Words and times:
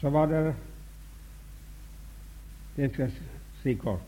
Så 0.00 0.10
var 0.10 0.26
det 0.26 0.54
Det 2.76 2.92
skal 2.92 3.02
jeg 3.02 3.12
si 3.62 3.74
kort. 3.74 4.00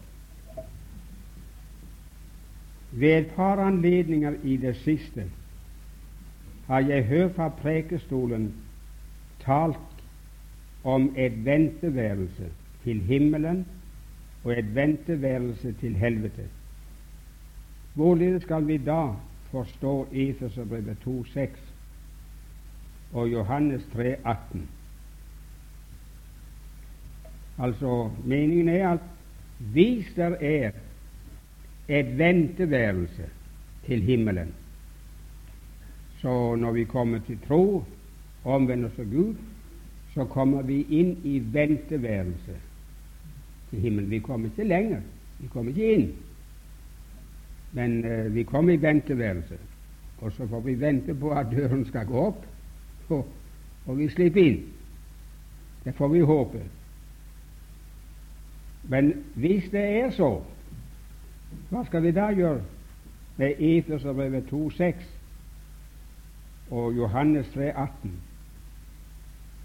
Ved 2.92 3.18
et 3.18 3.30
par 3.36 3.56
anledninger 3.56 4.34
i 4.42 4.56
det 4.56 4.76
siste 4.76 5.24
har 6.66 6.80
jeg 6.80 7.04
hørt 7.04 7.34
fra 7.34 7.48
prekestolen 7.48 8.54
talt 9.44 10.04
om 10.84 11.14
et 11.16 11.44
venteværelse 11.44 12.50
til 12.84 13.00
himmelen 13.00 13.66
og 14.44 14.58
et 14.58 14.74
venteværelse 14.74 15.72
til 15.72 15.96
helvete. 15.96 16.48
Hvorledes 17.94 18.42
skal 18.42 18.66
vi 18.66 18.76
da 18.76 19.08
forstå 19.50 20.08
Efeserbrevet 20.12 20.96
2,6 21.06 21.48
og 23.12 23.32
Johannes 23.32 23.82
3,18? 23.82 24.58
Altså, 27.60 28.10
meningen 28.24 28.68
er 28.68 28.88
at 28.88 29.00
hvis 29.58 30.06
det 30.16 30.36
er 30.40 30.70
et 31.88 32.18
venteværelse 32.18 33.24
til 33.86 34.02
himmelen, 34.02 34.54
så 36.20 36.54
når 36.56 36.72
vi 36.72 36.84
kommer 36.84 37.18
til 37.26 37.38
tro, 37.48 37.84
omvender 38.44 38.88
oss 38.88 38.98
av 38.98 39.08
Gud, 39.12 39.34
så 40.14 40.24
kommer 40.24 40.62
vi 40.62 40.82
inn 40.88 41.14
i 41.24 41.38
venteværelset 41.52 42.60
til 43.70 43.80
himmelen. 43.80 44.10
Vi 44.10 44.18
kommer 44.18 44.48
ikke 44.48 44.64
lenger. 44.64 45.00
Vi 45.38 45.48
kommer 45.52 45.72
ikke 45.72 45.92
inn. 45.94 46.08
Men 47.72 48.00
uh, 48.04 48.34
vi 48.34 48.42
kommer 48.42 48.74
i 48.74 48.82
venteværelset. 48.82 49.60
Og 50.20 50.32
så 50.32 50.46
får 50.48 50.60
vi 50.60 50.80
vente 50.80 51.14
på 51.14 51.30
at 51.30 51.46
døren 51.52 51.84
skal 51.88 52.06
gå 52.06 52.26
opp, 52.26 52.42
og, 53.08 53.28
og 53.86 53.98
vi 53.98 54.08
slipper 54.08 54.42
inn. 54.44 54.58
Det 55.84 55.94
får 55.96 56.08
vi 56.12 56.20
håpe. 56.20 56.60
Men 58.82 59.24
hvis 59.34 59.70
det 59.70 59.80
er 59.80 60.10
så, 60.10 60.40
hva 61.70 61.84
skal 61.84 62.02
vi 62.02 62.10
da 62.10 62.30
gjøre 62.34 62.62
med 63.36 63.54
Efeserbrevet 63.58 64.52
2,6 64.52 65.04
og 66.70 66.96
Johannes 66.96 67.46
3,18? 67.56 68.10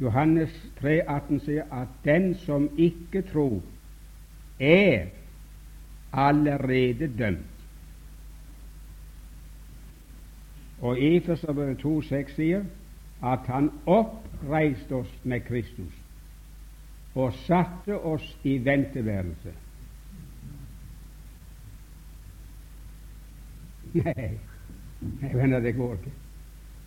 Johannes 0.01 0.53
3,18 0.81 1.39
sier 1.45 1.71
at 1.71 1.87
den 2.05 2.33
som 2.43 2.69
ikke 2.77 3.21
tror, 3.31 3.61
er 4.59 5.05
allerede 6.13 7.07
dømt. 7.17 7.51
Og 10.81 11.01
Efeserbrevet 11.01 11.85
2,6 11.85 12.35
sier 12.35 12.65
at 13.23 13.47
han 13.47 13.71
oppreiste 13.85 14.95
oss 14.95 15.13
med 15.23 15.39
Kristus 15.47 16.04
og 17.15 17.33
satte 17.45 17.97
oss 17.97 18.37
i 18.43 18.57
venteværelse. 18.65 19.53
Nei, 23.95 24.29
nei 25.21 25.33
venner, 25.33 25.59
det 25.63 25.75
går 25.75 25.93
ikke. 25.93 26.11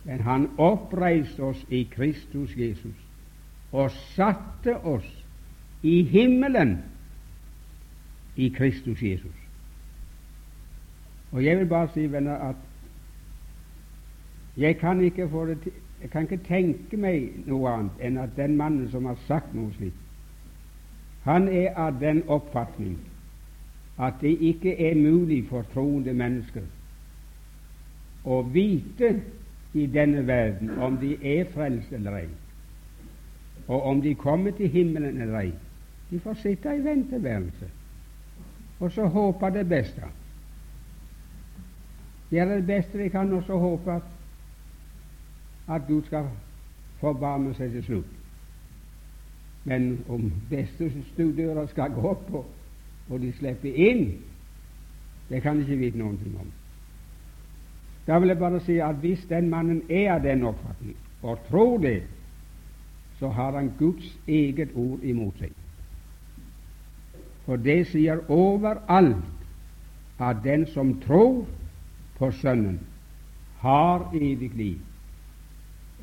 Men 0.03 0.21
han 0.21 0.49
oppreiste 0.57 1.43
oss 1.43 1.65
i 1.69 1.83
Kristus 1.91 2.53
Jesus 2.57 3.05
og 3.71 3.91
satte 3.91 4.77
oss 4.77 5.09
i 5.83 6.03
himmelen 6.03 6.77
i 8.35 8.49
Kristus 8.49 9.01
Jesus. 9.03 9.35
Og 11.31 11.45
jeg 11.45 11.57
vil 11.57 11.65
bare 11.65 11.89
si, 11.93 12.11
venner, 12.11 12.35
at 12.35 12.55
jeg 14.57 14.77
kan 14.77 15.01
ikke, 15.01 15.23
det, 15.23 15.73
jeg 16.01 16.09
kan 16.09 16.21
ikke 16.21 16.43
tenke 16.47 16.97
meg 16.97 17.45
noe 17.47 17.69
annet 17.69 18.01
enn 18.03 18.17
at 18.17 18.33
den 18.37 18.57
mannen 18.57 18.89
som 18.91 19.05
har 19.05 19.17
sagt 19.27 19.53
noe 19.53 19.71
slikt, 19.77 20.08
han 21.29 21.47
er 21.47 21.75
av 21.77 21.99
den 22.01 22.23
oppfatning 22.25 22.97
at 24.01 24.17
det 24.21 24.31
ikke 24.51 24.73
er 24.89 24.95
mulig 24.97 25.43
for 25.49 25.67
troende 25.73 26.13
mennesker 26.17 26.65
å 28.25 28.41
vite 28.49 29.11
i 29.77 29.85
denne 29.93 30.23
verden 30.27 30.71
om 30.81 30.97
de 30.97 31.13
er 31.21 31.45
frelst 31.53 31.93
eller 31.93 32.23
ei, 32.23 32.29
og 33.67 33.85
om 33.91 34.01
de 34.01 34.15
kommer 34.17 34.55
til 34.57 34.71
himmelen 34.73 35.21
eller 35.21 35.39
ei. 35.43 35.51
De 36.09 36.19
får 36.19 36.39
sitte 36.41 36.73
i 36.73 36.81
venteværelse 36.81 37.69
og 38.79 38.91
så 38.91 39.05
håpe 39.05 39.51
det 39.53 39.67
beste. 39.69 40.09
Gjøre 42.31 42.55
det 42.55 42.65
beste 42.65 42.97
de 42.97 43.09
kan, 43.09 43.33
og 43.33 43.43
så 43.43 43.57
håpe 43.57 44.01
at 45.69 45.81
Gud 45.87 46.05
skal 46.07 46.29
forbarme 47.01 47.53
seg 47.57 47.75
til 47.75 47.85
slutt. 47.85 48.18
Men 49.63 50.03
om 50.09 50.31
beste 50.49 50.91
stuedøra 51.11 51.67
skal 51.67 51.91
gå 51.93 52.09
opp, 52.09 52.31
og, 52.33 52.45
og 53.09 53.21
de 53.21 53.31
slipper 53.37 53.75
inn, 53.75 54.05
det 55.29 55.41
kan 55.43 55.59
de 55.59 55.67
ikke 55.67 55.81
vite 55.83 55.99
noe 55.99 56.15
om. 56.41 56.51
Da 58.07 58.17
vil 58.19 58.31
jeg 58.33 58.39
bare 58.39 58.61
si 58.65 58.79
at 58.81 59.01
hvis 59.03 59.25
den 59.29 59.49
mannen 59.49 59.83
er 59.89 60.15
av 60.15 60.23
den 60.23 60.43
oppfatning 60.49 60.95
og 61.21 61.37
tror 61.49 61.77
det, 61.77 62.03
så 63.19 63.29
har 63.29 63.51
han 63.51 63.73
Guds 63.77 64.17
eget 64.27 64.71
ord 64.75 65.03
imot 65.03 65.37
seg. 65.37 65.51
For 67.45 67.59
det 67.59 67.87
sier 67.91 68.23
overalt 68.31 70.19
at 70.19 70.41
den 70.43 70.65
som 70.71 70.95
tror 71.03 71.43
på 72.17 72.31
Sønnen, 72.31 72.79
har 73.59 74.05
evig 74.15 74.51
liv, 74.55 74.77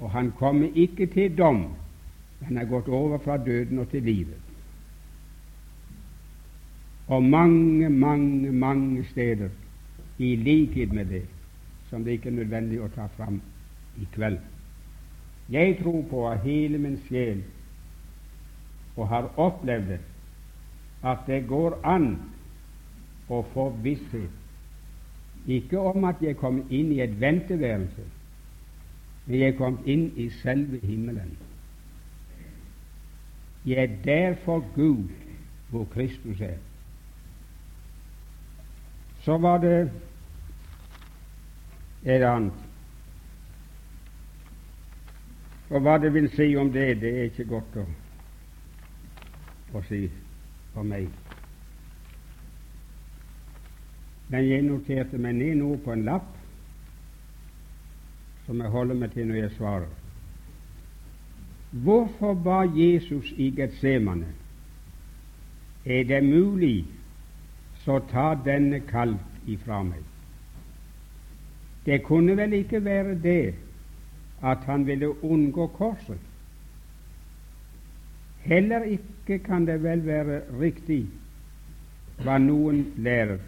og 0.01 0.11
han 0.11 0.31
kommer 0.37 0.69
ikke 0.75 1.07
til 1.07 1.33
dom, 1.39 1.65
men 2.41 2.59
er 2.59 2.69
gått 2.69 2.89
over 2.89 3.19
fra 3.19 3.37
døden 3.37 3.79
og 3.79 3.89
til 3.91 4.03
livet. 4.03 4.43
Og 7.07 7.23
mange, 7.23 7.89
mange, 7.91 8.53
mange 8.53 9.05
steder 9.11 9.49
i 10.19 10.37
likhet 10.37 10.93
med 10.93 11.05
det 11.05 11.25
som 11.91 12.05
det 12.05 12.19
ikke 12.19 12.29
er 12.29 12.41
nødvendig 12.41 12.81
å 12.83 12.91
ta 12.95 13.07
fram 13.17 13.39
i 14.01 14.09
kveld. 14.15 14.39
Jeg 15.49 15.77
tror 15.79 16.03
på 16.11 16.25
av 16.27 16.43
hele 16.43 16.79
min 16.83 16.99
sjel, 17.07 17.45
og 18.97 19.09
har 19.09 19.29
opplevd 19.39 19.93
det, 19.93 20.01
at 21.07 21.23
det 21.29 21.45
går 21.47 21.77
an 21.87 22.09
å 23.31 23.43
få 23.53 23.69
visshet, 23.85 24.33
ikke 25.47 25.79
om 25.79 26.09
at 26.09 26.23
jeg 26.25 26.39
kom 26.41 26.65
inn 26.75 26.91
i 26.97 27.03
et 27.05 27.15
venteværelse, 27.21 28.07
men 29.27 29.41
jeg 29.41 29.57
kom 29.61 29.79
inn 29.87 30.09
i 30.19 30.27
selve 30.43 30.81
himmelen. 30.83 31.37
Jeg 33.67 33.83
er 33.83 34.03
derfor 34.05 34.65
Gud 34.75 35.09
hvor 35.71 35.85
Kristus 35.85 36.41
er. 36.41 36.59
Så 39.21 39.39
var 39.39 39.59
det 39.59 39.91
et 42.05 42.23
annet. 42.23 42.53
Og 45.71 45.81
hva 45.83 45.97
det 45.99 46.13
vil 46.15 46.29
si 46.31 46.53
om 46.57 46.71
det, 46.73 47.01
det 47.01 47.11
er 47.11 47.27
ikke 47.27 47.49
godt 47.51 47.81
å, 47.83 47.87
å 49.75 49.83
si 49.89 50.05
for 50.75 50.87
meg. 50.87 51.11
Men 54.31 54.47
jeg 54.47 54.63
noterte 54.63 55.19
meg 55.19 55.35
ned 55.41 55.59
noe 55.59 55.83
på 55.83 55.91
en 55.95 56.07
lapp 56.07 56.31
som 58.47 58.63
jeg 58.63 58.71
holder 58.71 58.99
meg 59.03 59.11
til 59.15 59.27
når 59.27 59.43
jeg 59.43 59.57
svarer. 59.59 60.06
Hvorfor 61.71 62.35
ba 62.35 62.63
Jesus 62.63 63.33
i 63.37 63.51
Getsemane? 63.51 64.27
Er 65.85 66.05
det 66.05 66.25
mulig, 66.25 66.85
så 67.85 67.99
ta 68.11 68.35
denne 68.45 68.81
kalk 68.81 69.47
ifra 69.47 69.83
meg. 69.83 70.03
Det 71.87 72.03
kunne 72.03 72.37
vel 72.37 72.53
ikke 72.53 72.85
være 72.85 73.15
det 73.23 73.55
at 74.43 74.65
han 74.67 74.87
ville 74.87 75.25
unngå 75.25 75.67
korset. 75.67 76.19
Heller 78.43 78.83
ikke 78.83 79.39
kan 79.39 79.67
det 79.67 79.83
vel 79.83 80.07
være 80.07 80.41
riktig 80.61 81.07
hva 82.23 82.39
noen 82.39 82.83
lærer, 82.97 83.39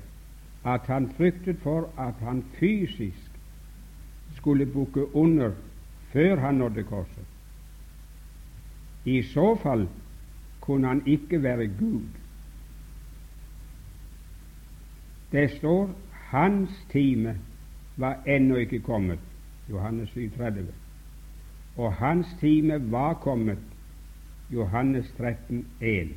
at 0.64 0.86
han 0.86 1.08
fryktet 1.16 1.58
for 1.62 1.88
at 1.98 2.18
han 2.20 2.42
fysisk 2.58 3.30
skulle 4.36 4.66
bukke 4.66 5.06
under 5.16 5.52
før 6.12 6.36
han 6.36 6.54
nådde 6.54 6.82
korset. 6.82 7.37
I 9.08 9.22
så 9.22 9.54
fall 9.62 9.88
kunne 10.60 10.88
han 10.88 11.02
ikke 11.06 11.42
være 11.42 11.66
Gud. 11.66 12.08
Det 15.32 15.50
står 15.50 15.90
hans 16.12 16.70
time 16.92 17.38
var 17.96 18.18
ennå 18.26 18.56
ikke 18.56 18.80
kommet. 18.80 19.18
Johannes 19.70 20.08
7,30. 20.08 20.60
Og 21.76 21.94
hans 21.94 22.26
time 22.40 22.92
var 22.92 23.14
kommet. 23.14 23.58
Johannes 24.50 25.06
13,1. 25.06 26.08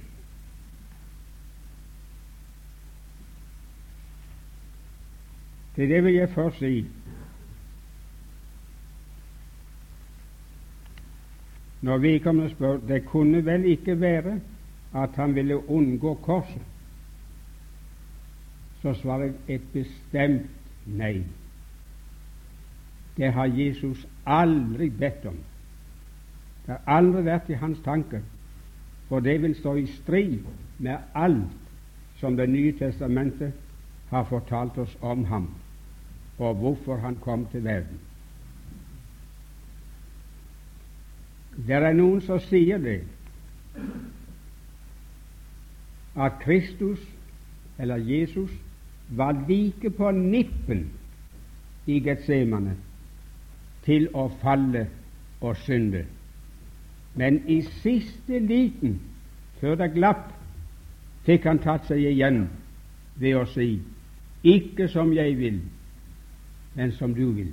Til 5.76 5.90
det 5.90 6.04
vil 6.04 6.14
jeg 6.14 6.30
først 6.30 6.60
si 6.60 6.86
Når 11.81 11.98
og 12.44 12.50
spør 12.50 12.78
det 12.78 13.06
kunne 13.06 13.45
vel 13.45 13.66
ikke 13.66 14.00
være 14.00 14.39
at 14.95 15.10
han 15.16 15.36
ville 15.36 15.69
unngå 15.69 16.13
korset, 16.13 16.62
så 18.81 18.94
svarer 18.94 19.24
jeg 19.24 19.33
et 19.48 19.62
bestemt 19.74 20.50
nei. 20.86 21.24
Det 23.18 23.33
har 23.33 23.45
Jesus 23.45 24.07
aldri 24.25 24.89
bedt 24.89 25.25
om. 25.25 25.38
Det 26.66 26.78
har 26.78 26.98
aldri 26.98 27.25
vært 27.25 27.50
i 27.50 27.60
hans 27.60 27.80
tanke, 27.86 28.22
for 29.07 29.19
det 29.19 29.42
vil 29.42 29.56
stå 29.56 29.75
i 29.75 29.86
strid 29.86 30.39
med 30.80 30.98
alt 31.13 31.57
som 32.22 32.38
Det 32.38 32.50
nye 32.50 32.72
testamentet 32.77 33.54
har 34.10 34.24
fortalt 34.24 34.77
oss 34.77 34.98
om 35.01 35.25
ham, 35.25 35.48
og 36.38 36.56
hvorfor 36.56 36.95
han 36.98 37.16
kom 37.16 37.45
til 37.45 37.63
verden. 37.63 38.00
Det 41.57 41.75
er 41.75 41.94
noen 41.94 42.21
som 42.24 42.39
sier 42.39 42.80
det, 42.80 43.01
at 46.15 46.39
Kristus, 46.44 47.00
eller 47.80 47.98
Jesus, 47.98 48.51
var 49.09 49.36
like 49.48 49.89
på 49.89 50.12
nippen 50.12 50.86
i 51.88 52.00
Getsemane 52.00 52.75
til 53.86 54.07
å 54.15 54.30
falle 54.42 54.86
og 55.42 55.57
synde. 55.65 56.06
Men 57.15 57.42
i 57.50 57.62
siste 57.81 58.39
liten, 58.39 59.00
før 59.59 59.75
det 59.75 59.92
glapp, 59.95 60.30
fikk 61.25 61.45
han 61.50 61.59
tatt 61.59 61.89
seg 61.89 62.06
igjen 62.13 62.45
ved 63.19 63.36
å 63.38 63.48
si 63.51 63.74
ikke 64.48 64.88
som 64.89 65.12
jeg 65.13 65.36
vil, 65.38 65.59
men 66.75 66.95
som 66.98 67.13
du 67.13 67.27
vil. 67.36 67.51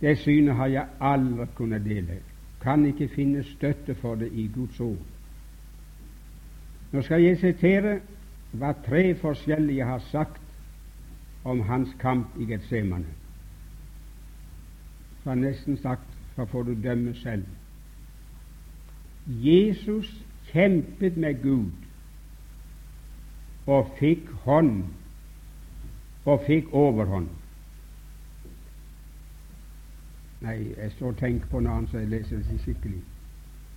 Det 0.00 0.18
synet 0.18 0.54
har 0.54 0.66
jeg 0.66 0.86
aldri 1.00 1.46
kunnet 1.54 1.84
dele. 1.84 2.20
Kan 2.62 2.86
ikke 2.86 3.08
finne 3.08 3.44
støtte 3.44 3.94
for 3.94 4.14
det 4.14 4.32
i 4.32 4.50
Guds 4.54 4.80
ord. 4.80 4.98
Nå 6.92 7.02
skal 7.02 7.22
jeg 7.22 7.38
sitere 7.38 7.98
hva 8.52 8.72
tre 8.86 9.14
forskjellige 9.14 9.84
har 9.84 9.98
sagt 10.10 10.42
om 11.44 11.60
hans 11.60 11.90
kamp 12.00 12.38
i 12.40 12.46
Getsemane. 12.48 13.06
Så 15.22 15.30
har 15.30 15.36
nesten 15.36 15.76
sagt, 15.76 16.06
så 16.36 16.44
får 16.44 16.62
du 16.62 16.74
dømme 16.82 17.14
selv. 17.14 17.44
Jesus 19.28 20.24
kjempet 20.52 21.16
med 21.16 21.42
Gud 21.42 21.70
og 23.66 23.90
fikk 23.98 24.30
hånd 24.46 24.84
og 26.24 26.40
fikk 26.46 26.72
overhånd. 26.72 27.28
Nei, 30.40 30.74
jeg 30.76 30.92
står 30.96 31.08
og 31.08 31.16
tenker 31.18 31.46
på 31.50 31.60
noe 31.60 31.74
annet, 31.74 31.90
så 31.90 31.98
jeg 31.98 32.12
leser 32.12 32.42
det 32.46 32.60
skikkelig. 32.62 33.00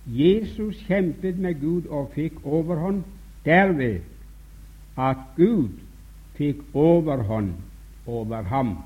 Jesus 0.06 0.78
kjempet 0.86 1.38
med 1.38 1.60
Gud 1.60 1.86
og 1.86 2.10
fikk 2.14 2.38
overhånd 2.46 3.02
derved 3.44 4.00
at 4.98 5.16
Gud 5.36 5.78
fikk 6.34 6.62
overhånd 6.74 7.52
over 8.06 8.42
ham. 8.42 8.76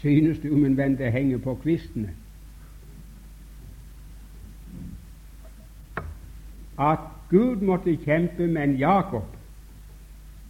Synes 0.00 0.38
du, 0.42 0.48
min 0.56 0.76
venn, 0.76 0.98
det 0.98 1.12
henger 1.12 1.38
på 1.38 1.54
kvistene? 1.62 2.10
At 6.78 7.04
Gud 7.30 7.60
måtte 7.62 7.96
kjempe 7.96 8.46
med 8.46 8.62
en 8.62 8.76
Jakob 8.76 9.28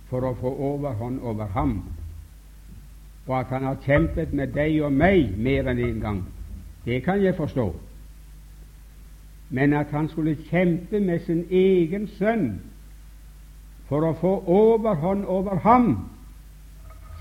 for 0.09 0.25
å 0.25 0.35
få 0.41 0.55
overhånd 0.73 1.21
over 1.21 1.51
ham, 1.53 1.83
og 3.27 3.39
at 3.39 3.47
han 3.55 3.65
har 3.65 3.79
kjempet 3.85 4.33
med 4.35 4.55
deg 4.57 4.83
og 4.83 4.93
meg 4.93 5.37
mer 5.39 5.71
enn 5.71 5.79
én 5.79 5.95
en 5.95 6.01
gang, 6.01 6.23
det 6.85 7.03
kan 7.05 7.23
jeg 7.23 7.37
forstå 7.39 7.71
men 9.53 9.73
at 9.73 9.87
han 9.91 10.09
skulle 10.09 10.37
kjempe 10.51 11.01
med 11.01 11.21
sin 11.21 11.47
egen 11.51 12.07
sønn 12.09 12.47
for 13.89 14.07
å 14.09 14.15
få 14.17 14.31
overhånd 14.49 15.27
over 15.29 15.59
ham, 15.61 15.91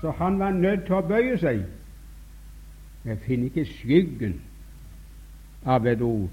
så 0.00 0.14
han 0.16 0.38
var 0.40 0.56
nødt 0.56 0.86
til 0.86 0.96
å 0.96 1.02
bøye 1.04 1.36
seg. 1.42 1.60
Jeg 3.04 3.20
finner 3.26 3.50
ikke 3.50 3.66
skyggen 3.68 4.38
av 5.68 5.84
et 5.86 6.00
ord 6.00 6.30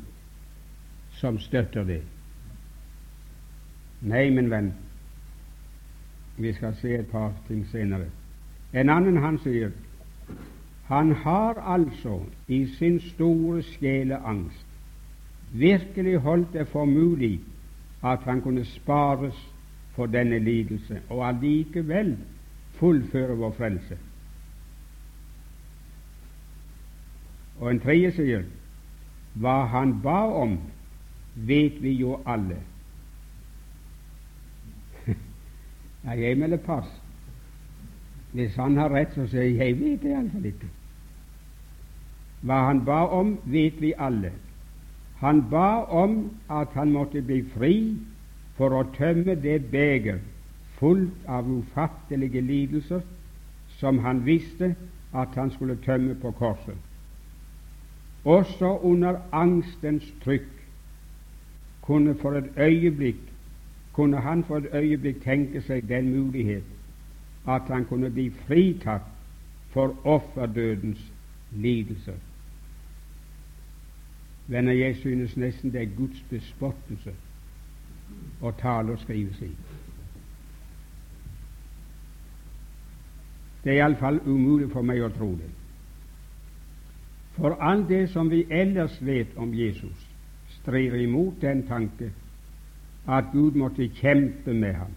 som 1.20 1.40
støtter 1.44 1.84
det. 1.84 2.00
Nei, 4.00 4.30
min 4.32 4.48
venn, 4.48 4.72
vi 6.38 6.56
skal 6.56 6.80
se 6.80 6.96
et 7.02 7.12
par 7.12 7.36
ting 7.50 7.66
senere. 7.74 8.08
En 8.74 8.90
annen 8.90 9.18
han 9.18 9.40
sier 9.44 9.72
han 10.90 11.12
har 11.12 11.60
altså 11.70 12.16
i 12.48 12.66
sin 12.78 13.00
store 13.00 13.62
sjeleangst 13.64 14.66
virkelig 15.52 16.18
holdt 16.26 16.54
det 16.54 16.68
for 16.68 16.86
mulig 16.86 17.40
at 18.04 18.20
han 18.26 18.42
kunne 18.42 18.66
spares 18.66 19.38
for 19.94 20.06
denne 20.06 20.40
lidelse, 20.40 21.02
og 21.10 21.28
allikevel 21.28 22.18
fullføre 22.80 23.36
vår 23.38 23.52
frelse. 23.58 23.98
Og 27.60 27.72
en 27.72 27.82
tredje 27.84 28.12
sier 28.16 28.46
hva 29.40 29.66
han 29.70 29.98
ba 30.02 30.22
om, 30.42 30.56
vet 31.36 31.82
vi 31.84 31.92
jo 32.00 32.16
alle. 32.26 32.58
Nei, 36.06 36.18
jeg 36.22 36.38
melder 36.40 36.64
pass. 36.64 36.90
Hvis 38.32 38.56
han 38.56 38.78
har 38.78 38.90
rett, 38.94 39.14
så 39.16 39.26
sier 39.28 39.58
jeg 39.58 39.80
vet 39.80 40.04
det 40.04 40.12
iallfall 40.14 40.46
ikke. 40.46 40.70
Hva 42.46 42.60
han 42.68 42.84
ba 42.86 43.00
om, 43.16 43.34
vet 43.46 43.82
vi 43.82 43.94
alle. 43.98 44.32
Han 45.20 45.42
ba 45.50 45.84
om 45.92 46.30
at 46.50 46.76
han 46.78 46.94
måtte 46.96 47.22
bli 47.26 47.42
fri 47.56 47.74
for 48.56 48.76
å 48.76 48.86
tømme 48.96 49.36
det 49.36 49.72
beger 49.72 50.22
fullt 50.80 51.26
av 51.28 51.50
ufattelige 51.52 52.42
lidelser 52.42 53.02
som 53.80 54.00
han 54.06 54.24
visste 54.26 54.76
at 55.12 55.36
han 55.36 55.52
skulle 55.52 55.76
tømme 55.84 56.16
på 56.22 56.32
korset. 56.32 56.78
Også 58.24 58.78
under 58.84 59.20
angstens 59.32 60.06
trykk 60.24 60.48
kunne, 61.84 62.16
for 62.16 62.38
et 62.38 62.50
øyeblikk, 62.58 63.22
kunne 63.94 64.22
han 64.22 64.44
for 64.44 64.62
et 64.62 64.74
øyeblikk 64.74 65.24
tenke 65.24 65.62
seg 65.66 65.88
den 65.90 66.12
mulighet 66.14 66.79
at 67.48 67.62
han 67.68 67.86
kunne 67.86 68.10
bli 68.10 68.30
fritatt 68.30 69.02
for 69.70 69.96
offerdødens 70.08 71.12
lidelser. 71.52 72.18
Venner, 74.48 74.74
jeg 74.74 74.96
synes 74.96 75.38
nesten 75.38 75.74
det 75.74 75.82
er 75.82 75.96
Guds 75.98 76.22
bespottelse 76.30 77.14
å 78.42 78.52
tale 78.58 78.96
og 78.96 79.00
skrive 79.00 79.34
slik. 79.38 79.58
Det 83.64 83.72
er 83.72 83.82
iallfall 83.84 84.22
umulig 84.26 84.72
for 84.72 84.82
meg 84.82 85.04
å 85.04 85.12
tro 85.14 85.34
det. 85.38 85.50
For 87.36 87.60
alt 87.62 87.88
det 87.90 88.08
som 88.10 88.32
vi 88.32 88.46
ellers 88.50 88.98
vet 89.06 89.36
om 89.38 89.54
Jesus, 89.54 90.08
strir 90.62 90.96
imot 90.96 91.42
den 91.42 91.62
tanke 91.68 92.10
at 93.08 93.30
Gud 93.34 93.56
måtte 93.60 93.88
kjempe 94.00 94.54
med 94.54 94.74
ham 94.74 94.96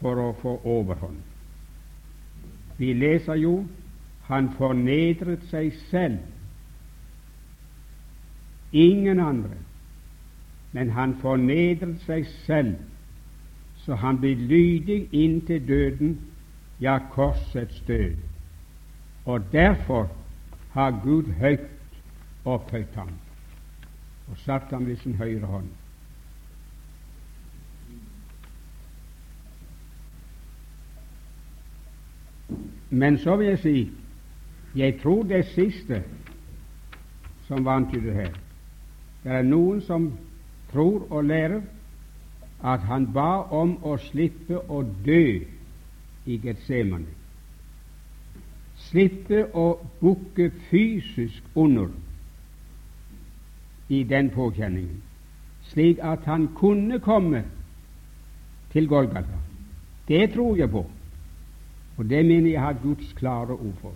for 0.00 0.20
å 0.20 0.32
få 0.42 0.58
overhånd. 0.64 1.20
Vi 2.78 2.92
leser 2.92 3.38
jo 3.38 3.64
han 4.28 4.48
fornedret 4.56 5.44
seg 5.50 5.74
selv 5.90 6.18
ingen 8.74 9.20
andre. 9.20 9.56
Men 10.72 10.90
han 10.90 11.14
fornedret 11.22 12.00
seg 12.02 12.26
selv, 12.46 12.74
så 13.84 13.94
han 13.94 14.18
ble 14.18 14.32
lydig 14.34 15.04
inntil 15.14 15.68
døden, 15.68 16.16
ja, 16.82 16.98
korsets 17.12 17.78
død. 17.86 18.16
Og 19.24 19.44
derfor 19.52 20.08
har 20.72 20.98
Gud 21.04 21.30
høyt 21.38 21.70
opphøyt 22.44 22.96
ham 22.98 23.12
og 24.28 24.38
satt 24.42 24.72
ham 24.72 24.86
ved 24.86 24.96
sin 24.96 25.14
høyre 25.14 25.46
hånd. 25.46 25.68
Men 32.94 33.18
så 33.18 33.36
vil 33.36 33.46
jeg 33.46 33.58
si 33.58 33.90
jeg 34.74 34.98
tror 35.02 35.22
det 35.22 35.44
siste 35.54 36.02
som 37.46 37.64
var 37.64 37.76
antydet 37.76 38.14
her, 38.14 38.32
det 39.24 39.32
er 39.32 39.42
noen 39.46 39.80
som 39.82 40.08
tror 40.72 41.06
og 41.10 41.24
lærer 41.24 41.60
at 42.64 42.80
han 42.88 43.06
ba 43.12 43.44
om 43.54 43.76
å 43.84 43.96
slippe 44.08 44.58
å 44.58 44.82
dø 45.06 45.44
i 46.26 46.38
Getsemane. 46.42 47.10
Slippe 48.88 49.44
å 49.54 49.66
bukke 50.00 50.50
fysisk 50.70 51.42
under 51.54 51.92
i 53.88 54.02
den 54.08 54.30
påkjenningen, 54.34 55.02
slik 55.70 56.00
at 56.02 56.24
han 56.26 56.48
kunne 56.56 56.98
komme 57.04 57.44
til 58.72 58.88
Golgata. 58.88 59.38
Det 60.08 60.32
tror 60.34 60.58
jeg 60.58 60.70
på. 60.70 60.86
Og 61.96 62.10
det 62.10 62.26
mener 62.26 62.50
jeg 62.50 62.60
har 62.60 62.78
Guds 62.82 63.12
klare 63.12 63.52
ord 63.52 63.74
for. 63.80 63.94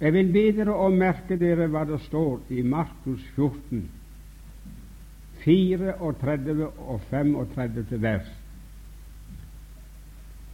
Jeg 0.00 0.12
vil 0.12 0.30
be 0.32 0.44
dere 0.56 0.72
å 0.72 0.88
merke 0.88 1.36
dere 1.36 1.66
hva 1.68 1.82
det 1.84 1.98
står 2.06 2.38
i 2.56 2.62
Markus 2.64 3.20
14, 3.36 3.82
34 5.44 6.68
og 6.70 7.02
35 7.10 8.00
vers. 8.00 8.30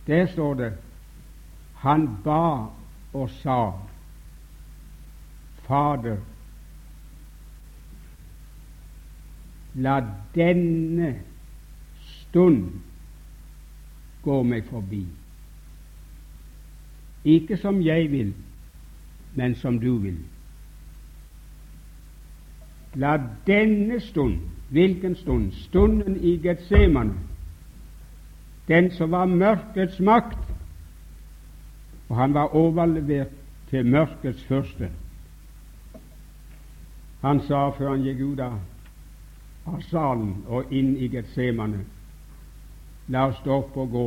Der 0.06 0.26
står 0.26 0.54
det 0.54 0.72
Han 1.82 2.08
ba 2.24 2.66
og 3.12 3.30
sa, 3.30 3.72
Fader, 5.66 6.18
la 9.74 10.00
denne 10.34 11.14
stund 12.00 12.85
gå 14.26 14.42
meg 14.42 14.66
forbi. 14.66 15.04
Ikke 17.24 17.56
som 17.62 17.78
jeg 17.82 18.10
vil, 18.10 18.34
men 19.38 19.54
som 19.62 19.78
du 19.80 19.96
vil. 20.02 20.18
La 22.96 23.16
denne 23.46 24.00
stund 24.00 24.38
Hvilken 24.68 25.14
stund? 25.14 25.52
Stunden 25.52 26.16
i 26.24 26.36
Getsemane, 26.36 27.14
den 28.68 28.90
som 28.90 29.10
var 29.10 29.26
mørkets 29.26 30.00
makt, 30.00 30.38
og 32.08 32.16
han 32.16 32.34
var 32.34 32.54
overlevert 32.54 33.30
til 33.70 33.86
mørkets 33.86 34.44
første. 34.44 34.90
Han 37.20 37.40
sa 37.40 37.68
før 37.70 37.90
han 37.90 38.02
gikk 38.02 38.20
ut 38.20 38.40
av, 38.40 38.58
av 39.66 39.80
salen 39.90 40.34
og 40.46 40.72
inn 40.74 40.96
i 40.96 41.08
Getsemane 41.10 41.84
La 43.08 43.28
oss 43.28 43.38
stå 43.40 43.60
opp 43.60 43.76
og 43.78 43.90
gå. 43.90 44.06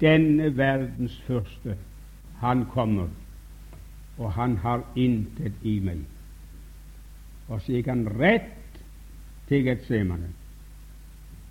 Denne 0.00 0.50
verdens 0.56 1.16
første, 1.26 1.76
han 2.42 2.64
kommer, 2.72 3.08
og 4.18 4.32
han 4.32 4.56
har 4.62 4.84
intet 4.96 5.62
i 5.62 5.78
meg. 5.82 6.04
Og 7.48 7.60
så 7.60 7.76
gikk 7.76 7.90
han 7.92 8.06
rett 8.18 8.80
til 9.48 9.66
Getsemane. 9.66 10.30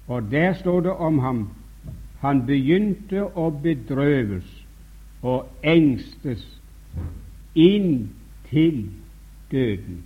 Og 0.08 0.32
der 0.32 0.54
står 0.60 0.82
det 0.88 0.92
om 0.92 1.20
ham 1.20 1.44
han 2.24 2.46
begynte 2.48 3.26
å 3.36 3.50
bedrøves 3.64 4.48
og 5.24 5.50
engstes 5.64 6.44
inn 7.56 8.14
til 8.48 8.86
døden. 9.52 10.04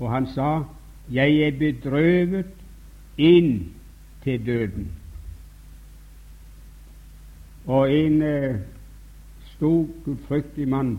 Og 0.00 0.10
han 0.10 0.26
sa, 0.26 0.64
'Jeg 1.10 1.36
er 1.46 1.58
bedrøvet 1.58 2.52
inn 3.18 3.79
til 4.22 4.46
døden'. 4.46 4.90
Og 7.66 7.92
en 7.92 8.22
eh, 8.22 8.56
stor, 9.44 9.88
gudfryktig 10.04 10.68
mann 10.68 10.98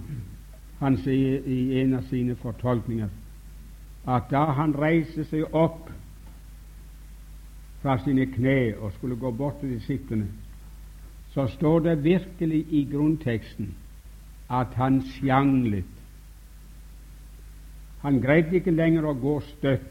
han 0.79 0.97
sier 0.97 1.41
i 1.45 1.81
en 1.81 1.93
av 1.93 2.01
sine 2.09 2.35
fortolkninger 2.35 3.09
at 4.07 4.23
da 4.31 4.45
han 4.57 4.73
reiste 4.73 5.25
seg 5.29 5.53
opp 5.53 5.91
fra 7.81 7.97
sine 8.03 8.25
kne 8.25 8.77
og 8.77 8.93
skulle 8.93 9.15
gå 9.15 9.31
bort 9.31 9.59
til 9.59 9.69
disiplene, 9.69 10.27
så 11.33 11.47
står 11.47 11.79
det 11.79 12.03
virkelig 12.03 12.65
i 12.69 12.87
grunnteksten 12.91 13.75
at 14.49 14.73
han 14.73 15.01
sjanglet 15.01 16.01
han 18.01 18.21
greide 18.21 18.57
ikke 18.57 18.73
lenger 18.73 19.05
å 19.05 19.17
gå 19.17 19.35
støtt. 19.45 19.89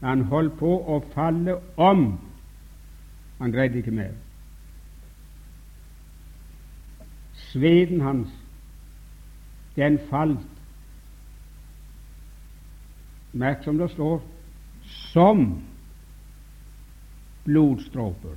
Han 0.00 0.24
holdt 0.30 0.58
på 0.58 0.70
å 0.70 1.00
falle 1.14 1.58
om. 1.76 2.06
Han 3.38 3.52
greide 3.52 3.78
ikke 3.80 3.94
mer. 3.94 4.12
Sveden 7.50 8.00
hans, 8.00 8.30
den 9.76 9.98
falt. 10.10 10.50
Merk 13.34 13.64
som 13.64 13.78
det 13.78 13.90
står 13.94 14.22
som 15.12 15.46
blodstråper. 17.44 18.36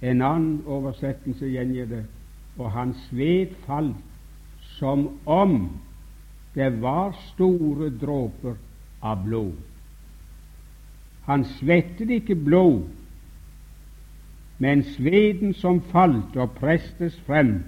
En 0.00 0.22
annen 0.24 0.62
oversettelse 0.66 1.48
gjengir 1.48 1.88
det, 1.88 2.04
og 2.56 2.72
hans 2.72 3.00
sved 3.08 3.52
falt 3.66 4.00
som 4.78 5.06
om 5.28 5.56
det 6.54 6.70
var 6.80 7.12
store 7.32 7.90
dråper 8.00 8.56
av 9.00 9.24
blod. 9.24 9.56
Han 11.28 11.44
svettet 11.44 12.10
ikke 12.10 12.34
blod, 12.34 12.88
men 14.60 14.82
sveden 14.96 15.54
som 15.56 15.80
falt 15.92 16.36
og 16.36 16.56
prestes 16.58 17.16
frem, 17.26 17.60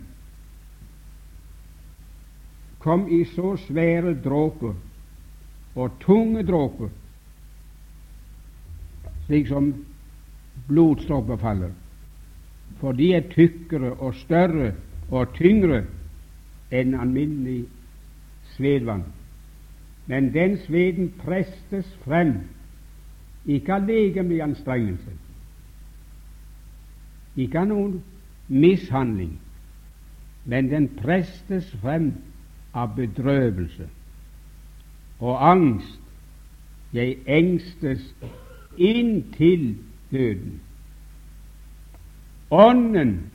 kom 2.83 3.07
i 3.09 3.23
så 3.33 3.55
svære 3.69 4.17
dråper 4.25 4.75
og 5.79 5.95
tunge 6.03 6.43
dråper, 6.45 6.91
slik 9.29 9.49
som 9.49 9.71
blodstropper 10.69 11.39
faller, 11.41 11.73
for 12.81 12.99
de 12.99 13.13
er 13.15 13.31
tykkere 13.31 13.95
og 13.95 14.19
større 14.19 14.73
og 15.13 15.33
tyngre 15.39 15.85
enn 16.75 16.97
alminnelig 16.99 17.63
svedvann. 18.57 19.07
Men 20.07 20.35
den 20.35 20.59
sveden 20.59 21.13
prestes 21.19 21.99
frem, 22.05 22.35
ikke 23.47 23.75
av 23.75 23.87
legemlig 23.87 24.43
anstrengelse, 24.43 25.15
ikke 27.37 27.59
av 27.63 27.69
noen 27.71 27.97
mishandling, 28.49 29.39
men 30.45 30.71
den 30.71 30.89
prestes 30.99 31.71
frem 31.83 32.13
av 32.75 32.97
bedrøvelse 32.97 33.89
og 35.23 35.51
angst. 35.51 35.99
Jeg 36.93 37.17
engstes 37.27 38.03
inntil 38.77 39.79
døden. 40.11 40.61
Ånden, 42.51 43.31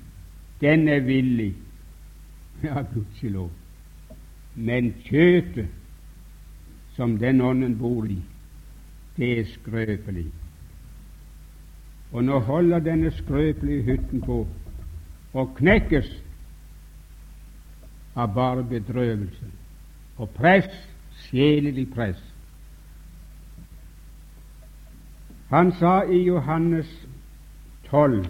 den 0.62 0.88
er 0.88 1.00
villig. 1.00 1.56
Ja, 2.64 2.82
gudskjelov. 2.82 3.50
Men 4.56 4.94
kjøtet, 5.06 5.68
som 6.98 7.18
den 7.22 7.42
ånden 7.42 7.78
bor 7.78 8.06
i, 8.06 8.18
det 9.18 9.40
er 9.40 9.46
skrøpelig. 9.54 10.32
Og 12.12 12.24
nå 12.24 12.40
holder 12.40 12.80
denne 12.80 13.12
skrøpelige 13.12 13.84
hytten 13.84 14.24
på 14.26 14.40
å 15.38 15.46
knekkes 15.60 16.10
av 18.18 18.34
bare 18.34 18.64
bedrøvelse 18.66 19.52
og 20.18 20.34
press, 20.34 20.70
sjelelig 21.28 21.86
press. 21.94 22.22
Han 25.54 25.72
sa 25.78 26.02
i 26.02 26.24
Johannes 26.26 26.90
12 27.92 28.26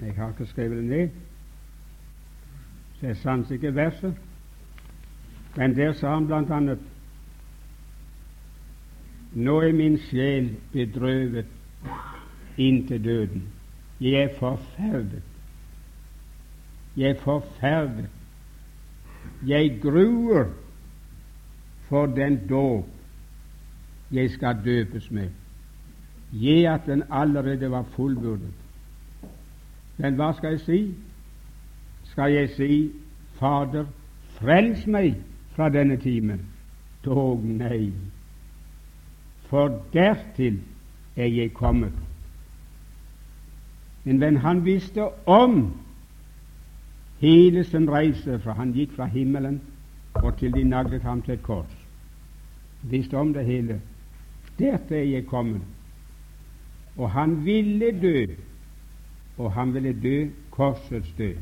Jeg 0.00 0.14
har 0.16 0.34
ikke 0.34 0.46
skrevet 0.46 0.76
det 0.76 0.84
ned, 0.84 1.08
så 2.98 3.06
jeg 3.06 3.16
sanser 3.16 3.54
ikke 3.54 3.74
verset. 3.74 4.14
Men 5.56 5.76
der 5.76 5.92
sa 5.96 6.12
han 6.14 6.26
blant 6.26 6.50
annet 6.52 6.82
Nå 9.34 9.60
er 9.60 9.72
min 9.72 9.98
sjel 9.98 10.50
bedrøvet 10.72 11.46
inntil 12.56 13.04
døden. 13.04 13.48
Jeg 14.00 14.22
er 14.22 14.34
forferdet. 14.38 15.22
Jeg 16.96 17.10
er 17.10 17.20
forferdet. 17.20 18.08
Jeg 19.46 19.78
gruer 19.82 20.44
for 21.88 22.06
den 22.06 22.48
dåp 22.48 22.86
jeg 24.12 24.30
skal 24.30 24.58
døpes 24.64 25.10
med. 25.10 25.28
Gi 26.32 26.64
at 26.64 26.80
den 26.86 27.02
allerede 27.10 27.70
var 27.70 27.82
fullbyrdet. 27.82 28.54
Men 29.96 30.14
hva 30.14 30.32
skal 30.32 30.50
jeg 30.56 30.60
si? 30.60 30.94
Skal 32.04 32.32
jeg 32.32 32.50
si, 32.56 32.90
Fader, 33.38 33.86
frels 34.38 34.86
meg 34.86 35.16
fra 35.54 35.68
denne 35.68 35.96
timen? 36.02 36.42
Dog 37.04 37.42
nei, 37.44 37.92
for 39.48 39.82
dertil 39.92 40.60
er 41.16 41.26
jeg 41.26 41.52
kommet. 41.54 41.92
Men 44.04 44.20
venn, 44.20 44.36
han 44.36 44.64
visste 44.64 45.08
om 45.26 45.72
hele 47.18 47.64
sin 47.64 47.90
reise, 47.90 48.38
fra 48.40 48.52
han 48.52 48.74
gikk 48.76 48.92
fra 48.96 49.06
himmelen 49.08 49.60
og 50.14 50.36
til 50.38 50.52
de 50.52 50.64
naglet 50.64 51.02
ham 51.02 51.22
til 51.22 51.34
et 51.34 51.42
kors. 51.42 51.76
Visste 52.82 53.16
om 53.16 53.32
det 53.32 53.44
hele. 53.44 53.80
Dertil 54.58 54.96
er 54.96 55.02
jeg 55.02 55.26
kommet. 55.26 55.62
Og 56.96 57.10
han 57.10 57.44
ville 57.44 57.90
dø, 58.02 58.26
og 59.38 59.52
han 59.52 59.74
ville 59.74 59.92
dø 60.02 60.28
korsets 60.50 61.12
død. 61.18 61.34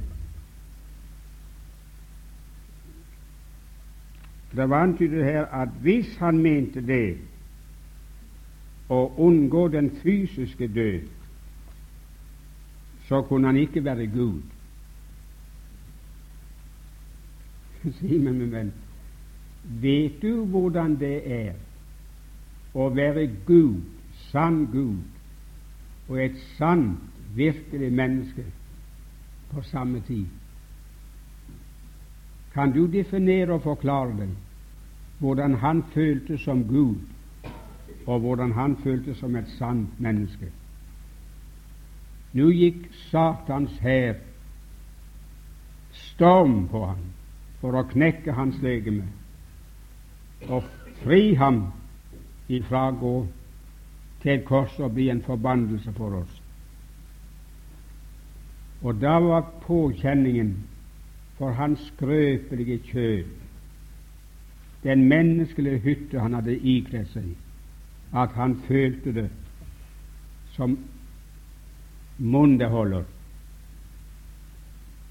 Det 4.56 4.70
var 4.70 4.82
antydet 4.82 5.24
her 5.24 5.46
at 5.46 5.68
hvis 5.68 6.16
han 6.16 6.38
mente 6.38 6.86
det, 6.86 7.18
å 8.92 9.00
unngå 9.24 9.66
den 9.72 9.90
fysiske 10.02 10.68
død, 10.68 11.08
så 13.08 13.22
kunne 13.28 13.46
han 13.46 13.56
ikke 13.56 13.84
være 13.84 14.06
Gud. 14.06 14.42
Si 17.98 18.18
meg, 18.18 18.34
min 18.38 18.52
venn, 18.52 18.72
vet 19.82 20.20
du 20.22 20.44
hvordan 20.52 20.94
det 21.00 21.16
er 21.26 21.56
å 22.78 22.86
være 22.94 23.26
Gud, 23.46 23.80
sann 24.30 24.66
Gud, 24.72 25.02
og 26.08 26.20
et 26.22 26.38
sant, 26.58 27.00
virkelig 27.34 27.88
menneske 27.96 28.44
på 29.50 29.62
samme 29.64 30.02
tid? 30.06 30.28
Kan 32.52 32.74
du 32.76 32.84
definere 32.92 33.56
og 33.56 33.64
forklare 33.64 34.12
deg 34.18 34.32
hvordan 35.22 35.54
han 35.62 35.82
følte 35.94 36.36
som 36.38 36.64
Gud, 36.68 37.00
og 38.06 38.20
hvordan 38.20 38.52
han 38.52 38.76
følte 38.82 39.14
som 39.14 39.36
et 39.36 39.48
sant 39.58 40.00
menneske? 40.00 40.50
Nå 42.32 42.48
gikk 42.50 42.86
Satans 43.10 43.74
hær 43.84 44.14
storm 45.92 46.68
på 46.72 46.84
ham 46.86 47.02
for 47.60 47.76
å 47.76 47.84
knekke 47.90 48.32
hans 48.32 48.56
legeme 48.64 49.06
og 50.48 50.64
fri 51.02 51.34
ham 51.38 51.66
ifra 52.48 52.88
å 52.88 52.96
gå 52.98 53.16
til 54.22 54.32
et 54.36 54.46
kors 54.48 54.78
og 54.80 54.94
bli 54.96 55.08
en 55.12 55.22
forbannelse 55.22 55.92
for 55.96 56.22
oss. 56.22 56.40
Og 58.82 58.98
da 58.98 59.18
var 59.22 59.52
påkjenningen 59.62 60.56
for 61.38 61.54
hans 61.58 61.80
skrøpelige 61.92 62.78
kjød, 62.88 63.24
den 64.82 65.04
menneskelige 65.08 65.78
hytte 65.78 66.20
han 66.20 66.34
hadde 66.34 66.58
ikledd 66.58 67.10
seg, 67.12 67.28
at 68.14 68.32
han 68.36 68.56
følte 68.68 69.14
det 69.14 69.30
som 70.52 70.78
mundeholder. 72.18 73.02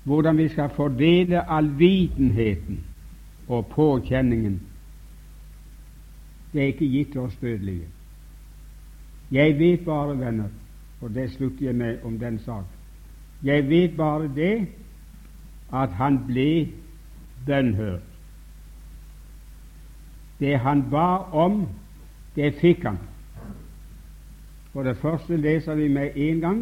Hvordan 0.04 0.38
vi 0.38 0.48
skal 0.50 0.70
fordele 0.70 1.50
allvitenheten 1.52 2.84
og 3.48 3.68
påkjenningen, 3.68 4.62
det 6.54 6.62
er 6.62 6.74
ikke 6.74 6.92
gitt 6.92 7.18
oss 7.18 7.36
dødelige. 7.42 7.88
Jeg 9.32 9.60
vet 9.60 9.86
bare, 9.86 10.20
venner, 10.20 10.50
og 11.02 11.14
det 11.14 11.32
slutter 11.32 11.66
jeg 11.66 11.76
med 11.76 11.98
om 12.04 12.20
den 12.20 12.40
sak, 12.40 12.66
jeg 13.44 13.70
vet 13.70 13.98
bare 13.98 14.30
det 14.36 14.68
at 15.74 15.90
han 15.98 16.20
ble 16.28 16.70
bønnhørt. 17.46 18.02
Det 20.40 20.60
han 20.60 20.84
ba 20.90 21.18
om, 21.32 21.68
det 22.36 22.54
fikk 22.62 22.84
han. 22.84 23.00
For 24.72 24.84
det 24.88 24.98
første 24.98 25.38
leser 25.38 25.76
vi 25.76 25.88
med 25.88 26.16
en 26.16 26.40
gang 26.40 26.62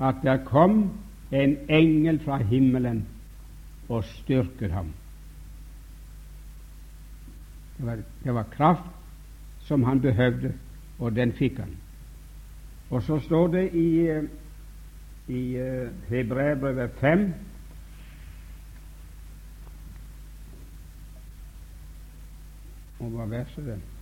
at 0.00 0.14
der 0.22 0.44
kom 0.44 0.90
en 1.32 1.56
engel 1.68 2.20
fra 2.24 2.36
himmelen 2.36 3.06
og 3.88 4.04
styrket 4.04 4.72
ham. 4.72 4.92
Det 7.78 7.86
var, 7.86 7.98
det 8.24 8.34
var 8.34 8.42
kraft 8.42 8.90
som 9.60 9.82
han 9.82 10.00
behøvde, 10.00 10.52
og 10.98 11.16
den 11.16 11.32
fikk 11.32 11.58
han. 11.58 11.76
Og 12.90 13.02
så 13.02 13.20
står 13.20 13.46
det 13.46 13.74
i, 13.74 14.10
i 15.28 15.60
uh, 15.60 15.88
Hebreabrevet 16.08 16.90
5 17.00 17.34
Og 22.98 23.12
hva 23.14 23.28
verset 23.30 23.62
er 23.62 23.76
det? 23.76 23.97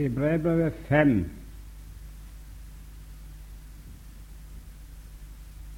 Hebreerbrevet 0.00 0.72
5 0.88 1.30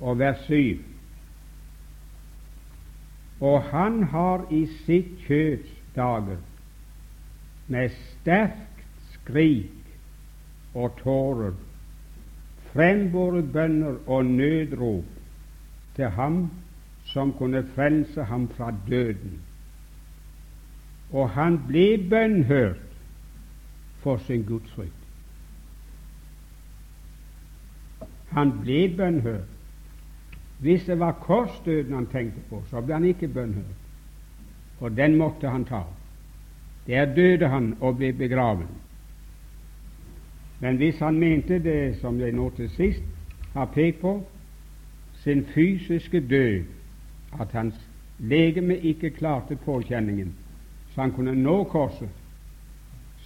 og 0.01 0.19
vers 0.19 0.45
7. 0.47 0.79
Og 3.41 3.63
han 3.63 4.03
har 4.13 4.45
i 4.55 4.61
sitt 4.85 5.17
kjøds 5.27 5.73
dager 5.97 6.39
med 7.67 7.91
sterkt 7.97 8.85
skrik 9.17 9.91
og 10.75 10.95
tårer 11.01 11.59
frembåret 12.71 13.51
bønner 13.53 13.99
og 14.07 14.31
nødrop 14.31 15.11
til 15.99 16.15
ham 16.21 16.39
som 17.11 17.35
kunne 17.41 17.65
frelse 17.75 18.31
ham 18.31 18.47
fra 18.55 18.71
døden. 18.87 19.35
Og 21.11 21.31
han 21.35 21.59
ble 21.67 21.99
bønnhørt 22.11 22.92
for 24.03 24.19
sin 24.27 24.45
gudsfrykt. 24.45 25.03
Han 28.33 28.53
ble 28.63 28.89
bønnhørt. 28.97 29.49
Hvis 30.63 30.85
det 30.87 30.99
var 30.99 31.13
korsdøden 31.13 31.95
han 31.95 32.07
tenkte 32.07 32.41
på, 32.51 32.63
så 32.71 32.81
ble 32.81 32.95
han 32.95 33.05
ikke 33.05 33.29
bønnhørt, 33.29 33.79
for 34.79 34.89
den 34.89 35.17
måtte 35.19 35.51
han 35.51 35.65
ta. 35.65 35.83
Der 36.87 37.15
døde 37.15 37.49
han 37.49 37.77
og 37.81 37.97
ble 37.97 38.13
begraven. 38.13 38.69
Men 40.61 40.77
hvis 40.77 40.99
han 40.99 41.19
mente 41.19 41.59
det 41.59 41.97
som 42.01 42.21
jeg 42.21 42.33
nå 42.33 42.51
til 42.57 42.71
sist 42.71 43.03
har 43.55 43.67
pekt 43.75 44.01
på, 44.01 44.21
sin 45.23 45.45
fysiske 45.45 46.21
død, 46.21 46.63
at 47.41 47.53
hans 47.53 47.75
legeme 48.19 48.79
ikke 48.79 49.11
klarte 49.11 49.57
påkjenningen, 49.57 50.35
så 50.95 51.01
han 51.01 51.13
kunne 51.13 51.35
nå 51.35 51.65
korset, 51.65 52.09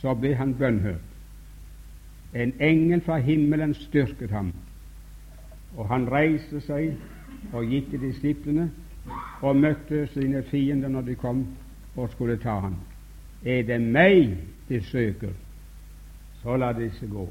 så 0.07 0.15
ble 0.15 0.37
han 0.39 0.55
bønnhørt. 0.55 1.15
En 2.35 2.53
engel 2.63 3.01
fra 3.03 3.17
himmelen 3.19 3.73
styrket 3.75 4.31
ham, 4.31 4.53
og 5.75 5.89
han 5.91 6.07
reiste 6.13 6.61
seg 6.63 6.93
og 7.51 7.67
gikk 7.67 7.89
til 7.91 8.05
disiplene 8.05 8.69
og 9.43 9.59
møtte 9.59 10.05
sine 10.13 10.45
fiender 10.47 10.93
når 10.95 11.09
de 11.09 11.19
kom 11.19 11.43
og 11.97 12.13
skulle 12.13 12.39
ta 12.39 12.55
ham. 12.69 12.79
Er 13.43 13.67
det 13.67 13.81
meg 13.83 14.37
de 14.69 14.81
søker, 14.93 15.35
så 16.43 16.55
la 16.57 16.71
disse 16.79 17.11
gå. 17.11 17.27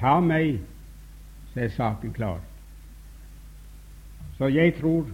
Ta 0.00 0.16
meg, 0.24 0.62
så 1.52 1.66
er 1.66 1.76
saken 1.76 2.16
klar. 2.16 2.40
Så 4.38 4.48
jeg 4.48 4.78
tror 4.80 5.12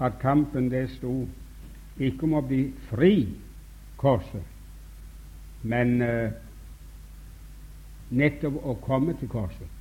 at 0.00 0.18
kampen 0.18 0.70
det 0.74 0.88
sto 0.98 1.20
ikke 1.98 2.26
om 2.26 2.40
å 2.40 2.46
bli 2.50 2.64
fri 2.90 3.28
korset, 4.00 4.57
men 5.68 5.98
uh, 6.02 6.30
nettopp 8.08 8.62
å 8.64 8.76
komme 8.84 9.14
til 9.20 9.28
korset. 9.28 9.74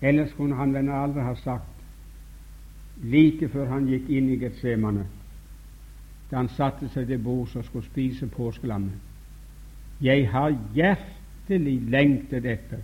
Ellers 0.00 0.32
kunne 0.38 0.56
han 0.56 0.72
vel 0.72 0.88
aldri 0.94 1.24
ha 1.26 1.34
sagt, 1.42 1.74
like 3.02 3.48
før 3.52 3.68
han 3.72 3.88
gikk 3.90 4.08
inn 4.10 4.30
i 4.32 4.38
Getsemane, 4.40 5.04
da 6.30 6.40
han 6.40 6.50
satte 6.54 6.88
seg 6.92 7.08
til 7.08 7.20
bords 7.24 7.56
og 7.56 7.64
skulle 7.64 7.88
spise 7.88 8.26
påskelammet 8.28 10.02
Jeg 10.04 10.26
har 10.30 10.52
hjertelig 10.74 11.78
lengtet 11.90 12.44
etter 12.44 12.82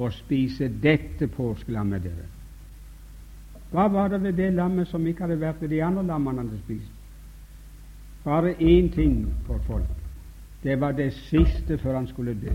å 0.00 0.08
spise 0.14 0.70
dette 0.80 1.28
påskelammet, 1.28 2.02
dere. 2.04 2.28
Hva 3.70 3.88
var 3.92 4.08
det 4.08 4.22
ved 4.22 4.38
det 4.38 4.52
lammet 4.54 4.88
som 4.88 5.04
ikke 5.06 5.26
hadde 5.26 5.40
vært 5.42 5.60
ved 5.60 5.74
de 5.74 5.82
andre 5.84 6.06
lammene 6.06 6.40
han 6.40 6.48
hadde 6.48 6.62
spist? 6.62 6.94
Bare 8.24 8.54
én 8.56 8.88
ting 8.94 9.26
for 9.46 9.60
folk. 9.66 9.99
Det 10.62 10.80
var 10.80 10.92
det 10.92 11.12
siste 11.12 11.78
før 11.78 11.94
han 11.94 12.06
skulle 12.06 12.34
dø. 12.34 12.54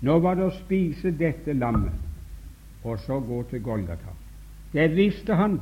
Nå 0.00 0.18
var 0.22 0.36
det 0.38 0.46
å 0.46 0.56
spise 0.60 1.10
dette 1.10 1.52
lammet, 1.56 1.94
og 2.84 3.00
så 3.02 3.18
gå 3.20 3.42
til 3.50 3.62
Golgata. 3.62 4.12
Det 4.72 4.90
visste 4.94 5.34
han, 5.34 5.58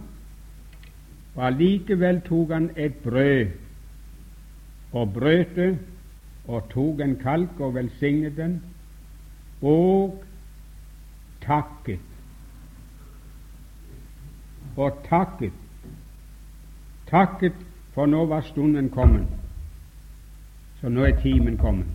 og 1.36 1.44
allikevel 1.46 2.20
tok 2.26 2.52
han 2.52 2.70
et 2.76 2.98
brød 3.04 3.54
og 4.96 5.12
brøt 5.12 5.56
det, 5.56 5.78
og 6.46 6.68
tok 6.70 7.00
en 7.00 7.16
kalk 7.20 7.60
og 7.60 7.74
velsignet 7.74 8.36
den, 8.36 8.60
og 9.62 10.22
takket. 11.42 12.00
Og 14.76 15.02
takket. 15.08 15.52
Takket, 17.10 17.58
for 17.94 18.06
nå 18.06 18.24
var 18.26 18.44
stunden 18.46 18.90
kommet. 18.90 19.45
Så 20.86 20.90
nå 20.90 21.02
er 21.02 21.16
timen 21.18 21.56
kommet. 21.58 21.86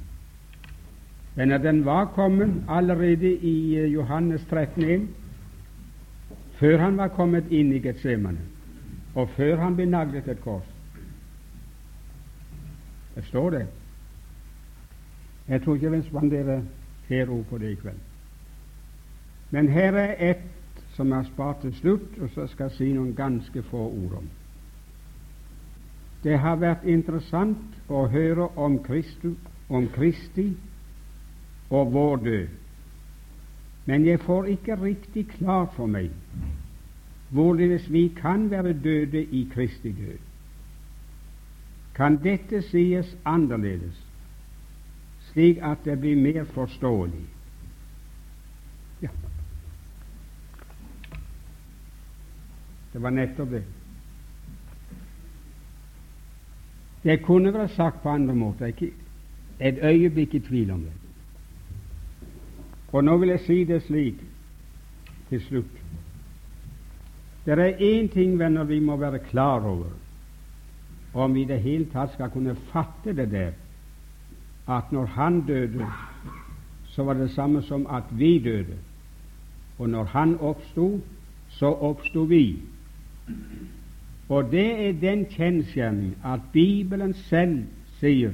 Men 1.36 1.50
den 1.50 1.86
var 1.86 2.06
kommet 2.06 2.64
allerede 2.70 3.30
i 3.38 3.78
eh, 3.78 3.94
Johannes 3.94 4.42
13,1, 4.42 5.06
før 6.60 6.78
han 6.78 6.98
var 6.98 7.08
kommet 7.08 7.48
inn 7.52 7.72
i 7.72 7.80
Getsemane, 7.80 8.44
og 9.16 9.30
før 9.38 9.62
han 9.64 9.78
ble 9.80 9.86
naglet 9.88 10.28
et 10.28 10.44
kors. 10.44 10.68
Det 13.16 13.24
står 13.30 13.50
det. 13.50 13.64
Jeg 15.48 15.64
tror 15.64 15.76
ikke 15.76 15.86
jeg 15.86 15.96
vil 15.96 16.06
spandere 16.10 16.62
flere 17.08 17.30
ord 17.30 17.46
på 17.50 17.58
det 17.64 17.72
i 17.72 17.80
kveld. 17.80 18.04
Men 19.52 19.72
her 19.72 19.96
er 19.96 20.16
ett 20.20 20.84
som 20.98 21.16
er 21.16 21.24
spart 21.32 21.62
til 21.62 21.78
slutt, 21.80 22.20
og 22.20 22.30
så 22.36 22.48
skal 22.48 22.68
jeg 22.68 22.78
si 22.82 22.92
noen 22.92 23.16
ganske 23.16 23.64
få 23.72 23.88
ord 23.88 24.20
om. 24.20 24.30
Det 26.24 26.40
har 26.40 26.60
vært 26.60 26.84
interessant 26.84 27.81
å 27.92 28.08
høre 28.12 28.48
om, 28.56 28.80
Kristu, 28.84 29.36
om 29.70 29.88
Kristi 29.92 30.52
og 31.70 31.94
vår 31.94 32.24
død, 32.26 32.48
men 33.86 34.06
jeg 34.06 34.22
får 34.24 34.52
ikke 34.56 34.78
riktig 34.82 35.28
klart 35.38 35.76
for 35.76 35.90
meg 35.92 36.12
hvorledes 37.32 37.86
vi 37.92 38.10
kan 38.16 38.50
være 38.52 38.74
døde 38.84 39.24
i 39.24 39.46
Kristi 39.54 39.92
død. 39.96 40.20
Kan 41.96 42.18
dette 42.24 42.62
sies 42.68 43.08
annerledes, 43.26 43.96
slik 45.32 45.62
at 45.64 45.86
det 45.86 46.00
blir 46.00 46.20
mer 46.20 46.44
forståelig? 46.44 47.24
Ja. 49.02 49.10
Det 52.94 53.02
var 53.02 53.16
nettopp 53.16 53.50
det. 53.56 53.64
Det 57.04 57.22
kunne 57.26 57.54
vært 57.54 57.76
sagt 57.76 58.02
på 58.04 58.10
andre 58.10 58.36
måter. 58.36 58.66
Ikke 58.66 58.92
et 59.60 59.80
øyeblikk 59.84 60.36
i 60.36 60.40
tvil 60.40 60.72
om 60.72 60.82
det. 60.82 60.94
Og 62.92 63.04
nå 63.04 63.18
vil 63.18 63.30
jeg 63.30 63.40
si 63.46 63.64
det 63.64 63.84
slik 63.84 64.20
til 65.30 65.42
slutt. 65.42 65.78
Det 67.46 67.60
er 67.60 67.78
én 67.80 68.08
ting, 68.14 68.40
venner, 68.40 68.64
vi 68.64 68.80
må 68.80 68.96
være 68.96 69.20
klar 69.20 69.66
over 69.66 69.90
om 71.14 71.34
vi 71.36 71.42
i 71.42 71.46
det 71.46 71.60
hele 71.60 71.86
tatt 71.92 72.14
skal 72.14 72.30
kunne 72.32 72.56
fatte 72.72 73.14
det 73.14 73.32
der 73.32 73.52
at 74.70 74.92
når 74.92 75.06
han 75.06 75.42
døde, 75.48 75.88
så 76.86 77.04
var 77.04 77.14
det 77.14 77.32
samme 77.32 77.62
som 77.62 77.88
at 77.88 78.04
vi 78.12 78.40
døde. 78.40 78.78
Og 79.80 79.90
når 79.90 80.04
han 80.04 80.38
oppsto, 80.40 81.02
så 81.50 81.66
oppsto 81.66 82.24
vi. 82.24 82.62
Og 84.32 84.52
det 84.52 84.88
er 84.88 84.94
den 84.94 85.26
kjensgjerning 85.26 86.16
at 86.26 86.40
Bibelen 86.54 87.14
selv 87.14 87.66
sier 88.00 88.32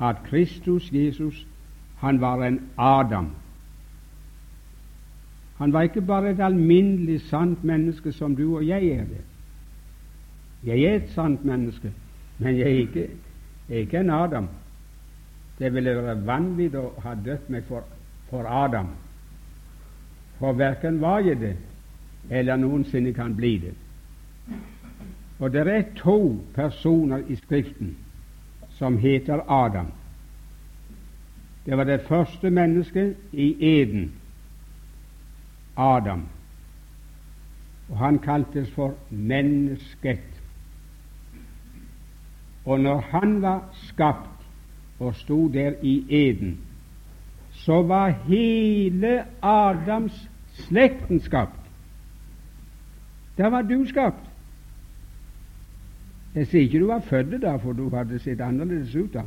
at 0.00 0.22
Kristus 0.24 0.86
Jesus, 0.92 1.46
han 2.00 2.20
var 2.20 2.44
en 2.46 2.60
Adam. 2.78 3.26
Han 5.58 5.72
var 5.72 5.82
ikke 5.82 6.00
bare 6.00 6.30
et 6.30 6.40
alminnelig 6.40 7.20
sant 7.28 7.64
menneske 7.64 8.12
som 8.12 8.36
du 8.36 8.56
og 8.56 8.66
jeg 8.66 8.86
er 8.86 9.04
det. 9.04 9.20
Jeg 10.64 10.82
er 10.82 10.96
et 10.96 11.10
sant 11.14 11.44
menneske, 11.44 11.92
men 12.38 12.56
jeg 12.58 12.70
er 12.70 12.78
ikke, 12.86 13.08
jeg 13.68 13.76
er 13.76 13.80
ikke 13.80 14.00
en 14.00 14.10
Adam. 14.10 14.48
Det 15.58 15.74
ville 15.74 15.96
være 15.96 16.26
vanvittig 16.26 16.80
å 16.80 16.94
ha 17.04 17.12
døpt 17.24 17.50
meg 17.50 17.68
for, 17.68 17.84
for 18.30 18.48
Adam, 18.48 18.88
for 20.38 20.56
verken 20.56 21.02
var 21.04 21.20
jeg 21.26 21.36
det, 21.40 21.54
eller 22.30 22.56
noensinne 22.56 23.12
kan 23.12 23.36
bli 23.36 23.58
det. 23.58 23.74
Og 25.38 25.52
det 25.52 25.66
er 25.66 25.82
to 25.96 26.44
personer 26.54 27.18
i 27.28 27.36
Skriften 27.36 27.96
som 28.70 28.98
heter 28.98 29.50
Adam. 29.50 29.92
Det 31.66 31.76
var 31.76 31.84
det 31.84 32.00
første 32.08 32.50
mennesket 32.50 33.16
i 33.32 33.56
Eden, 33.60 34.12
Adam, 35.76 36.26
og 37.88 37.98
han 37.98 38.18
kaltes 38.18 38.70
for 38.70 38.94
mennesket. 39.10 40.42
Og 42.64 42.80
når 42.80 43.00
han 43.00 43.42
var 43.42 43.68
skapt 43.72 44.46
og 44.98 45.14
sto 45.14 45.48
der 45.48 45.72
i 45.82 46.04
eden, 46.08 46.60
så 47.52 47.82
var 47.82 48.08
hele 48.08 49.24
Adams 49.42 50.28
slekten 50.54 51.20
skapt. 51.20 51.60
Der 53.36 53.46
var 53.46 53.62
du 53.62 53.86
skapt. 53.86 54.24
Jeg 56.38 56.46
sier 56.46 56.68
ikke 56.68 56.78
du 56.78 56.86
var 56.86 57.00
født 57.02 57.40
da, 57.42 57.56
for 57.58 57.74
du 57.74 57.88
hadde 57.90 58.18
sett 58.22 58.40
annerledes 58.40 58.94
ut 58.94 59.14
da. 59.14 59.24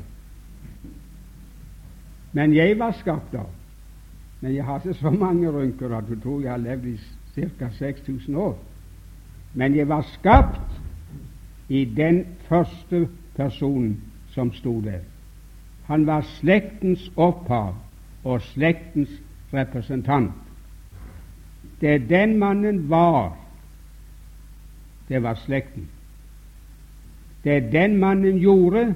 Men 2.32 2.54
jeg 2.56 2.78
var 2.80 2.95
skapt 2.95 3.34
da. 3.34 3.43
Men 4.41 4.56
jeg 4.56 4.65
har 4.65 4.80
ikke 4.80 5.00
så 5.02 5.12
mange 5.12 5.52
rynker 5.52 5.97
at 5.97 6.08
du 6.08 6.15
tror 6.15 6.41
jeg 6.41 6.52
har 6.52 6.63
levd 6.63 6.86
i 6.88 6.95
ca. 7.36 7.69
6000 7.80 8.36
år. 8.36 8.56
Men 9.54 9.76
jeg 9.76 9.89
var 9.89 10.08
skapt 10.13 10.80
i 11.69 11.84
den 11.86 12.26
første 12.47 13.08
personen 13.36 14.02
som 14.32 14.54
sto 14.54 14.80
der. 14.82 15.04
Han 15.91 16.08
var 16.08 16.21
slektens 16.39 17.12
opphav 17.15 17.76
og 18.24 18.41
slektens 18.41 19.12
representant. 19.54 20.32
Det 21.82 22.10
den 22.10 22.38
mannen 22.39 22.89
var, 22.89 23.36
det 25.10 25.24
var 25.24 25.36
slekten. 25.36 25.89
Det 27.43 27.71
den 27.71 27.97
mannen 27.97 28.38
gjorde, 28.38 28.95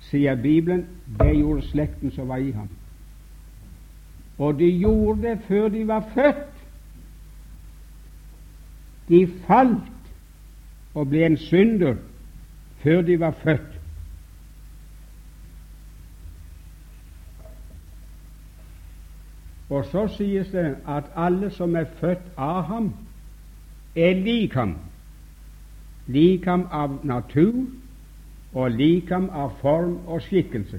sier 0.00 0.34
Bibelen, 0.34 0.86
det 1.18 1.36
gjorde 1.36 1.62
slekten 1.62 2.10
som 2.10 2.28
var 2.28 2.36
i 2.36 2.50
ham. 2.50 2.68
Og 4.38 4.58
de 4.58 4.68
gjorde 4.78 5.22
det 5.22 5.38
før 5.48 5.68
de 5.68 5.86
var 5.88 6.04
født. 6.14 6.48
De 9.08 9.26
falt 9.46 9.92
og 10.94 11.08
ble 11.08 11.26
en 11.26 11.36
synder 11.36 11.96
før 12.82 13.02
de 13.02 13.20
var 13.20 13.30
født. 13.30 13.78
Og 19.72 19.84
så 19.84 20.08
sies 20.16 20.48
det 20.52 20.76
at 20.88 21.04
alle 21.16 21.50
som 21.50 21.76
er 21.76 21.84
født 22.00 22.24
av 22.36 22.62
ham, 22.68 22.92
er 23.96 24.14
lik 24.14 24.54
ham. 24.54 24.74
Lik 26.12 26.44
ham 26.44 26.66
av 26.70 27.00
natur 27.04 27.66
og 28.52 28.70
likam 28.70 29.30
av 29.30 29.56
form 29.60 29.98
og 30.06 30.22
skikkelse. 30.22 30.78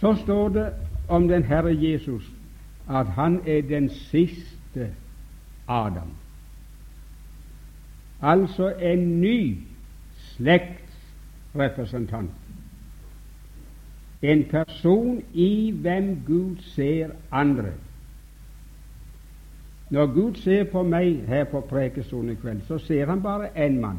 Så 0.00 0.14
står 0.22 0.48
det 0.48 0.72
om 1.08 1.28
den 1.28 1.44
Herre 1.44 1.76
Jesus 1.76 2.24
at 2.88 3.06
han 3.16 3.40
er 3.46 3.62
den 3.62 3.90
siste 4.10 4.90
Adam. 5.68 6.08
Altså 8.22 8.74
en 8.80 9.20
ny 9.20 9.58
slektsrepresentant. 10.16 12.30
En 14.22 14.44
person 14.50 15.22
i 15.32 15.70
hvem 15.70 16.22
Gud 16.26 16.56
ser 16.74 17.08
andre. 17.32 17.72
Når 19.90 20.06
Gud 20.06 20.34
ser 20.34 20.64
på 20.70 20.82
meg 20.82 21.24
her 21.26 21.44
på 21.50 21.60
prekestolen 21.66 22.30
i 22.30 22.38
kveld, 22.38 22.60
så 22.68 22.78
ser 22.78 23.06
han 23.10 23.22
bare 23.22 23.50
én 23.66 23.80
mann. 23.80 23.98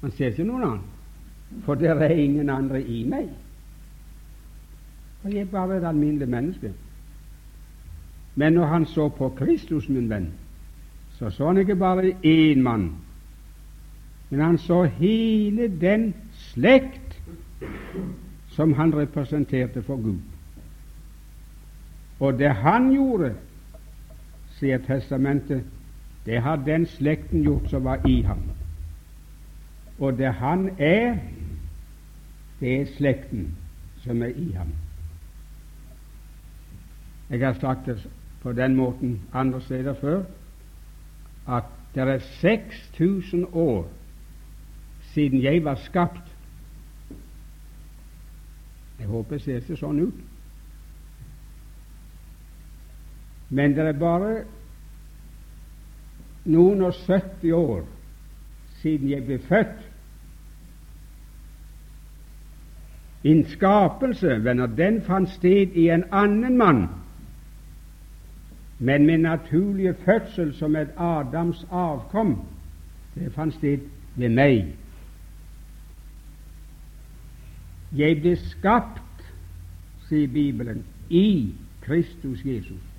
Han 0.00 0.10
ser 0.10 0.30
ikke 0.30 0.46
noen 0.46 0.64
annen, 0.66 1.64
for 1.66 1.74
det 1.74 1.90
er 1.90 2.14
ingen 2.14 2.50
andre 2.50 2.82
i 2.82 3.02
meg. 3.08 3.28
Og 5.22 5.34
jeg 5.34 5.40
er 5.40 5.50
bare 5.50 5.76
et 5.76 5.86
alminnelig 5.86 6.28
menneske. 6.28 6.72
Men 8.34 8.52
når 8.52 8.66
han 8.66 8.86
så 8.86 9.08
på 9.08 9.28
Kristus, 9.38 9.88
min 9.88 10.10
venn, 10.10 10.32
så 11.18 11.30
så 11.30 11.46
han 11.46 11.58
ikke 11.58 11.76
bare 11.76 12.14
én 12.24 12.62
mann, 12.62 12.90
men 14.30 14.40
han 14.40 14.58
så 14.58 14.82
hele 14.82 15.68
den 15.80 16.14
slekt 16.32 17.20
som 18.48 18.72
han 18.72 18.94
representerte 18.94 19.82
for 19.82 19.96
Gud. 19.96 20.18
Og 22.20 22.38
det 22.38 22.54
han 22.54 22.92
gjorde, 22.92 23.34
sier 24.62 24.78
Testamentet, 24.86 25.64
det 26.26 26.38
har 26.42 26.56
den 26.56 26.86
slekten 26.86 27.42
gjort 27.42 27.70
som 27.70 27.84
var 27.84 28.06
i 28.06 28.20
ham. 28.22 28.42
Og 29.98 30.18
det 30.18 30.30
han 30.38 30.68
er, 30.78 31.18
det 32.60 32.80
er 32.80 32.92
slekten 32.96 33.56
som 34.04 34.22
er 34.22 34.30
i 34.38 34.52
ham. 34.54 34.70
Jeg 37.30 37.40
har 37.46 37.58
sagt 37.58 37.86
det 37.86 38.08
på 38.42 38.52
den 38.52 38.76
måten 38.76 39.20
andre 39.32 39.60
steder 39.60 39.94
før, 39.94 40.22
at 41.48 41.64
det 41.94 42.02
er 42.02 42.18
6000 42.18 43.46
år 43.52 43.88
siden 45.12 45.42
jeg 45.42 45.64
var 45.64 45.74
skapt. 45.74 46.36
Jeg 48.98 49.06
håper 49.06 49.36
det 49.36 49.42
ser 49.42 49.58
ikke 49.58 49.76
sånn 49.76 50.06
ut. 50.06 50.31
Men 53.52 53.76
det 53.76 53.84
er 53.84 53.98
bare 54.00 54.32
noen 56.48 56.82
og 56.88 56.96
70 57.06 57.52
år 57.52 57.84
siden 58.80 59.10
jeg 59.12 59.26
ble 59.28 59.38
født. 59.46 59.88
En 63.22 63.44
skapelse, 63.52 64.40
venner, 64.44 64.66
den 64.66 64.98
fant 65.06 65.30
sted 65.30 65.76
i 65.78 65.86
en 65.94 66.08
annen 66.10 66.56
mann 66.58 66.86
men 68.84 69.06
min 69.06 69.20
naturlige 69.20 69.94
fødsel 69.94 70.54
som 70.54 70.76
et 70.76 70.88
Adams 70.98 71.66
avkom, 71.70 72.44
det 73.14 73.32
fant 73.32 73.54
sted 73.54 73.78
ved 74.16 74.28
meg. 74.28 74.72
Jeg 77.96 78.16
ble 78.24 78.32
skapt, 78.36 79.22
sier 80.08 80.26
Bibelen, 80.34 80.82
i 81.10 81.54
Kristus 81.84 82.42
Jesus. 82.44 82.91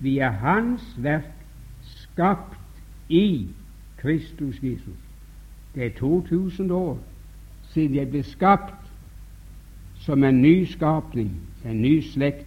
Vi 0.00 0.18
er 0.18 0.30
Hans 0.30 0.94
verk, 1.02 1.34
skapt 1.82 2.58
i 3.08 3.48
Kristus 3.96 4.62
Jesus. 4.62 4.98
Det 5.74 5.86
er 5.86 5.90
2000 5.98 6.70
år 6.70 6.98
siden 7.62 7.94
jeg 7.94 8.10
ble 8.10 8.22
skapt 8.22 8.74
som 9.94 10.24
en 10.24 10.42
ny 10.42 10.64
skapning, 10.64 11.30
en 11.64 11.82
ny 11.82 12.00
slekt 12.00 12.46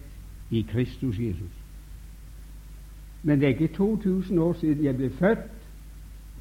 i 0.50 0.62
Kristus 0.72 1.18
Jesus. 1.18 1.52
Men 3.22 3.40
det 3.40 3.46
er 3.46 3.54
ikke 3.54 3.74
2000 3.74 4.38
år 4.38 4.52
siden 4.52 4.84
jeg 4.84 4.96
ble 4.96 5.10
født 5.10 5.50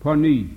på 0.01 0.15
ny. 0.15 0.47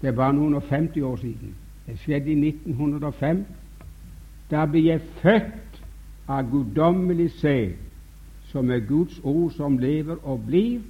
Det 0.00 0.08
er 0.08 0.16
bare 0.16 0.34
noen 0.34 0.54
og 0.54 0.62
50 0.62 1.02
år 1.02 1.16
siden. 1.16 1.54
Det 1.86 1.98
skjedde 1.98 2.32
i 2.32 2.48
1905. 2.48 3.46
Da 4.50 4.66
ble 4.66 4.84
jeg 4.84 5.00
født 5.22 5.65
av 6.28 6.50
guddommelig 6.50 7.30
sæd, 7.30 7.74
som 8.50 8.70
er 8.70 8.78
Guds 8.78 9.20
ord 9.22 9.50
som 9.50 9.78
lever 9.78 10.16
og 10.22 10.44
blir, 10.46 10.80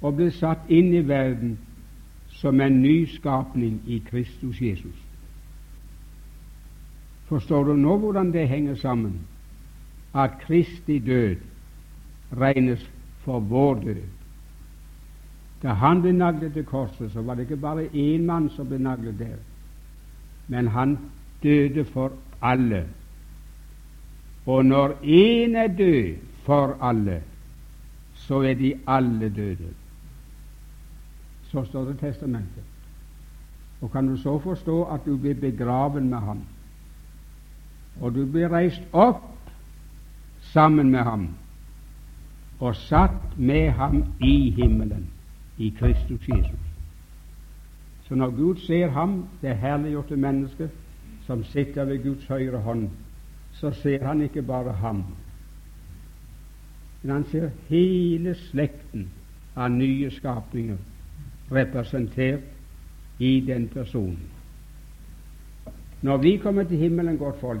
og 0.00 0.16
blir 0.16 0.30
satt 0.30 0.68
inn 0.68 0.92
i 0.94 1.02
verden 1.08 1.56
som 2.36 2.60
en 2.60 2.82
nyskapning 2.82 3.80
i 3.86 3.98
Kristus 4.10 4.60
Jesus. 4.60 5.06
Forstår 7.26 7.64
du 7.64 7.76
nå 7.76 7.96
hvordan 7.98 8.32
det 8.32 8.48
henger 8.48 8.74
sammen? 8.74 9.18
At 10.14 10.38
Kristi 10.40 10.98
død 10.98 11.36
regnes 12.36 12.90
for 13.24 13.40
vår 13.40 13.74
død. 13.74 14.04
Da 15.62 15.74
han 15.74 16.02
ble 16.02 16.12
naglet 16.12 16.52
til 16.52 16.64
korset, 16.64 17.10
så 17.12 17.22
var 17.22 17.34
det 17.34 17.48
ikke 17.48 17.56
bare 17.56 17.88
én 17.88 18.26
mann 18.26 18.50
som 18.50 18.68
ble 18.68 18.78
naglet 18.78 19.18
der, 19.18 19.38
men 20.48 20.68
han 20.68 20.98
døde 21.42 21.84
for 21.84 22.12
alle. 22.42 22.84
Og 24.46 24.64
når 24.64 24.88
én 25.02 25.56
er 25.56 25.66
død 25.66 26.16
for 26.44 26.76
alle, 26.80 27.22
så 28.14 28.40
er 28.40 28.54
de 28.54 28.74
alle 28.86 29.28
døde. 29.28 29.74
Så 31.50 31.64
står 31.64 31.84
det 31.84 31.98
testamentet. 31.98 32.64
Og 33.80 33.92
kan 33.92 34.08
du 34.08 34.16
så 34.16 34.38
forstå 34.38 34.84
at 34.84 35.00
du 35.06 35.16
blir 35.16 35.34
begraven 35.34 36.08
med 36.08 36.18
ham, 36.18 36.40
og 38.00 38.14
du 38.14 38.26
blir 38.26 38.48
reist 38.48 38.82
opp 38.92 39.22
sammen 40.40 40.90
med 40.90 41.02
ham 41.02 41.28
og 42.60 42.76
satt 42.76 43.38
med 43.38 43.70
ham 43.70 44.04
i 44.20 44.50
himmelen, 44.50 45.06
i 45.58 45.68
Kristus 45.78 46.28
Jesus. 46.28 46.66
Så 48.08 48.14
når 48.14 48.30
Gud 48.30 48.56
ser 48.56 48.90
ham, 48.90 49.24
det 49.42 49.56
herliggjorte 49.56 50.16
mennesket 50.16 50.70
som 51.26 51.44
sitter 51.44 51.84
ved 51.84 52.02
Guds 52.02 52.26
høyre 52.26 52.58
hånd, 52.58 52.88
så 53.60 53.70
ser 53.70 54.04
han 54.06 54.22
ikke 54.22 54.42
bare 54.42 54.72
ham, 54.72 55.04
men 57.02 57.12
han 57.12 57.24
ser 57.30 57.50
hele 57.68 58.34
slekten 58.34 59.08
av 59.56 59.70
nye 59.70 60.10
skapninger 60.10 60.76
representert 61.52 62.44
i 63.18 63.40
den 63.40 63.68
personen. 63.68 64.28
Når 66.02 66.16
vi 66.16 66.36
kommer 66.36 66.64
til 66.64 66.78
himmelen, 66.78 67.18
godt 67.18 67.40
folk, 67.40 67.60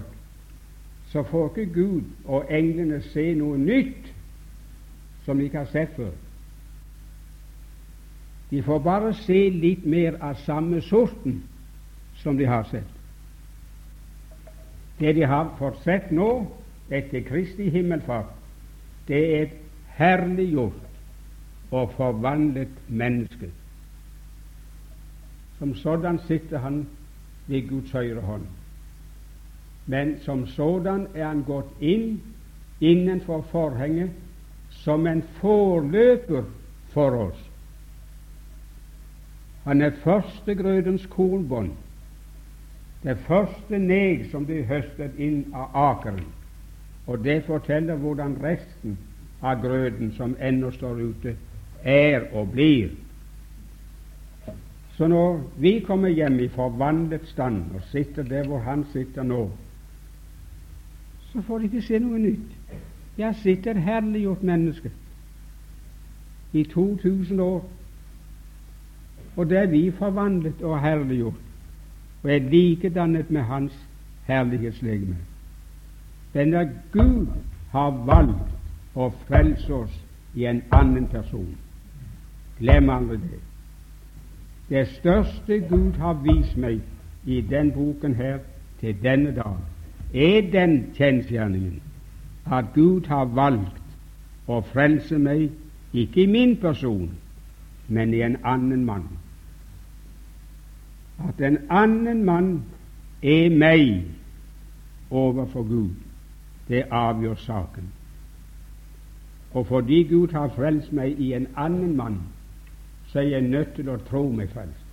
så 1.06 1.22
får 1.22 1.56
ikke 1.56 1.72
Gud 1.74 2.02
og 2.24 2.44
englene 2.50 3.00
se 3.02 3.34
noe 3.34 3.58
nytt 3.58 4.12
som 5.24 5.38
de 5.38 5.44
ikke 5.44 5.58
har 5.58 5.70
sett 5.70 5.94
før. 5.96 6.12
De 8.50 8.62
får 8.62 8.78
bare 8.78 9.14
se 9.14 9.38
litt 9.50 9.86
mer 9.86 10.18
av 10.22 10.36
samme 10.44 10.80
sorten 10.82 11.40
som 12.22 12.36
de 12.38 12.46
har 12.46 12.66
sett. 12.70 12.95
Det 14.98 15.12
de 15.12 15.22
har 15.22 15.50
fått 15.58 15.82
sett 15.84 16.10
nå, 16.10 16.46
etter 16.90 17.20
Kristi 17.26 17.68
himmelfart, 17.70 18.32
det 19.08 19.22
er 19.34 19.42
et 19.42 19.56
herliggjort 19.98 21.70
og 21.70 21.92
forvandlet 21.96 22.72
menneske. 22.88 23.50
Som 25.58 25.74
sådan 25.74 26.18
sitter 26.26 26.58
han 26.58 26.86
ved 27.46 27.68
Guds 27.68 27.92
høyre 27.92 28.20
hånd. 28.20 28.46
Men 29.86 30.16
som 30.24 30.46
sådan 30.46 31.06
er 31.14 31.26
han 31.26 31.44
gått 31.46 31.80
inn 31.80 32.20
innenfor 32.80 33.44
forhenget 33.50 34.10
som 34.70 35.06
en 35.06 35.22
forløper 35.40 36.44
for 36.92 37.10
oss. 37.28 37.38
Han 39.64 39.82
er 39.82 39.90
førstegrødens 40.02 41.06
kornbånd, 41.10 41.72
det 43.06 43.18
første 43.22 43.78
neg 43.78 44.24
som 44.32 44.46
blir 44.46 44.64
høstet 44.66 45.18
inn 45.22 45.44
av 45.54 45.76
akeren. 45.78 46.24
Og 47.06 47.22
det 47.22 47.44
forteller 47.46 48.00
hvordan 48.02 48.34
resten 48.42 48.96
av 49.46 49.60
grøden 49.62 50.10
som 50.16 50.34
ennå 50.42 50.72
står 50.74 51.04
ute, 51.04 51.36
er 51.86 52.26
og 52.34 52.50
blir. 52.50 52.90
Så 54.96 55.06
når 55.06 55.38
vi 55.62 55.78
kommer 55.86 56.08
hjem 56.08 56.40
i 56.40 56.48
forvandlet 56.50 57.28
stand 57.30 57.76
og 57.76 57.86
sitter 57.92 58.26
der 58.26 58.48
hvor 58.48 58.64
han 58.66 58.82
sitter 58.92 59.22
nå, 59.22 59.44
så 61.30 61.42
får 61.46 61.58
de 61.58 61.70
ikke 61.70 61.86
se 61.86 62.02
noe 62.02 62.18
nytt. 62.18 62.52
Jeg 63.18 63.38
sitter 63.42 63.78
herliggjort 63.78 64.42
menneske 64.42 64.90
i 66.52 66.64
2000 66.64 67.40
år, 67.40 67.64
og 69.36 69.50
det 69.50 69.58
er 69.58 69.70
vi 69.70 69.90
forvandlet 69.94 70.62
og 70.64 70.80
herliggjort 70.80 71.45
og 72.26 72.32
er 72.34 72.38
likedannet 72.38 73.30
med 73.30 73.42
Hans 73.42 73.72
herlighetslegeme. 74.26 75.16
Denne 76.34 76.70
Gud 76.92 77.26
har 77.70 77.90
valgt 78.06 78.96
å 78.98 79.12
frelse 79.28 79.74
oss 79.74 79.92
i 80.34 80.48
en 80.50 80.58
annen 80.74 81.04
person. 81.06 81.52
Glem 82.58 82.90
aldri 82.90 83.20
det. 83.22 83.38
Det 84.68 84.82
største 84.96 85.60
Gud 85.68 86.00
har 86.02 86.18
vist 86.24 86.56
meg 86.58 86.80
i 87.30 87.38
den 87.40 87.70
boken 87.72 88.16
her 88.18 88.40
til 88.80 88.96
denne 89.02 89.30
dag, 89.36 89.60
er 90.14 90.50
den 90.50 90.74
kjensgjerningen 90.96 91.78
at 92.50 92.72
Gud 92.74 93.06
har 93.06 93.30
valgt 93.38 94.50
å 94.50 94.58
frelse 94.72 95.18
meg, 95.18 95.46
ikke 95.94 96.24
i 96.24 96.26
min 96.26 96.56
person, 96.58 97.06
men 97.86 98.14
i 98.14 98.24
en 98.26 98.36
annen 98.42 98.82
mann. 98.84 99.06
At 101.18 101.40
en 101.40 101.58
annen 101.70 102.24
mann 102.24 102.62
er 103.22 103.50
meg 103.50 104.04
overfor 105.10 105.62
Gud, 105.62 105.94
det 106.68 106.84
avgjør 106.90 107.34
saken. 107.34 107.92
Og 109.56 109.66
fordi 109.66 110.02
Gud 110.02 110.32
har 110.32 110.48
frelst 110.48 110.92
meg 110.92 111.20
i 111.20 111.32
en 111.32 111.46
annen 111.56 111.96
mann, 111.96 112.18
så 113.06 113.18
er 113.18 113.22
jeg 113.22 113.40
nødt 113.40 113.74
til 113.74 113.88
å 113.88 113.96
tro 113.96 114.26
meg 114.30 114.50
frelst. 114.52 114.84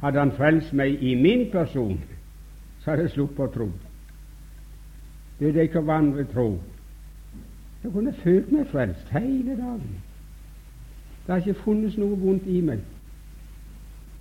Hadde 0.00 0.18
Han 0.18 0.32
frelst 0.32 0.72
meg 0.72 1.02
i 1.02 1.14
min 1.14 1.50
person, 1.52 2.00
så 2.80 2.90
hadde 2.90 3.02
jeg 3.02 3.10
sluppet 3.10 3.44
å 3.46 3.52
tro. 3.54 3.68
Det 5.38 5.48
er 5.48 5.52
det 5.52 5.68
ikke 5.68 5.80
å 5.80 6.24
tro. 6.32 6.48
Jeg 7.82 7.92
kunne 7.92 8.12
følt 8.12 8.52
meg 8.52 8.66
frelst 8.66 9.08
hele 9.08 9.56
dagen. 9.56 10.00
Det 11.26 11.32
har 11.32 11.36
ikke 11.38 11.62
funnes 11.62 11.96
noe 11.96 12.16
vondt 12.18 12.46
i 12.46 12.60
meg. 12.60 12.80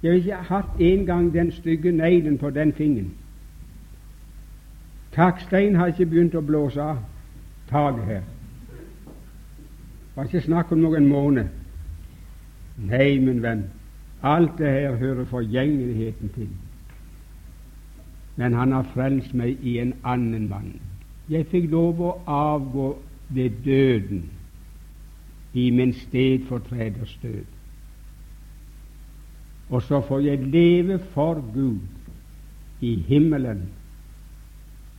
Jeg 0.04 0.12
har 0.12 0.18
ikke 0.18 0.36
hatt 0.36 0.80
engang 0.80 1.34
den 1.34 1.52
stygge 1.52 1.92
neglen 1.92 2.38
på 2.38 2.50
den 2.50 2.74
fingeren. 2.74 3.14
Takstein 5.12 5.76
har 5.76 5.88
ikke 5.92 6.06
begynt 6.06 6.36
å 6.36 6.42
blåse 6.46 6.82
av 6.82 7.02
taket 7.70 8.06
her. 8.06 8.22
Det 9.10 10.16
var 10.16 10.30
ikke 10.30 10.46
snakk 10.46 10.72
om 10.72 10.80
noen 10.84 11.08
måned. 11.08 11.52
Nei, 12.80 13.20
min 13.20 13.44
venn, 13.44 13.66
alt 14.24 14.56
det 14.58 14.72
her 14.72 14.96
hører 14.96 15.26
forgjengeligheten 15.28 16.32
til. 16.36 16.50
Men 18.40 18.54
han 18.56 18.72
har 18.72 18.88
frelst 18.94 19.34
meg 19.36 19.60
i 19.64 19.78
en 19.84 19.94
annen 20.04 20.48
mann. 20.50 20.74
Jeg 21.30 21.48
fikk 21.52 21.68
lov 21.72 22.00
å 22.02 22.14
avgå 22.26 22.94
ved 23.36 23.64
døden 23.66 24.30
i 25.54 25.70
min 25.76 25.94
stedfortreders 25.94 27.18
død. 27.22 27.59
Og 29.70 29.82
så 29.82 30.02
får 30.02 30.20
jeg 30.20 30.40
leve 30.40 31.00
for 31.00 31.44
Gud 31.54 31.80
i 32.82 32.96
himmelen, 32.96 33.70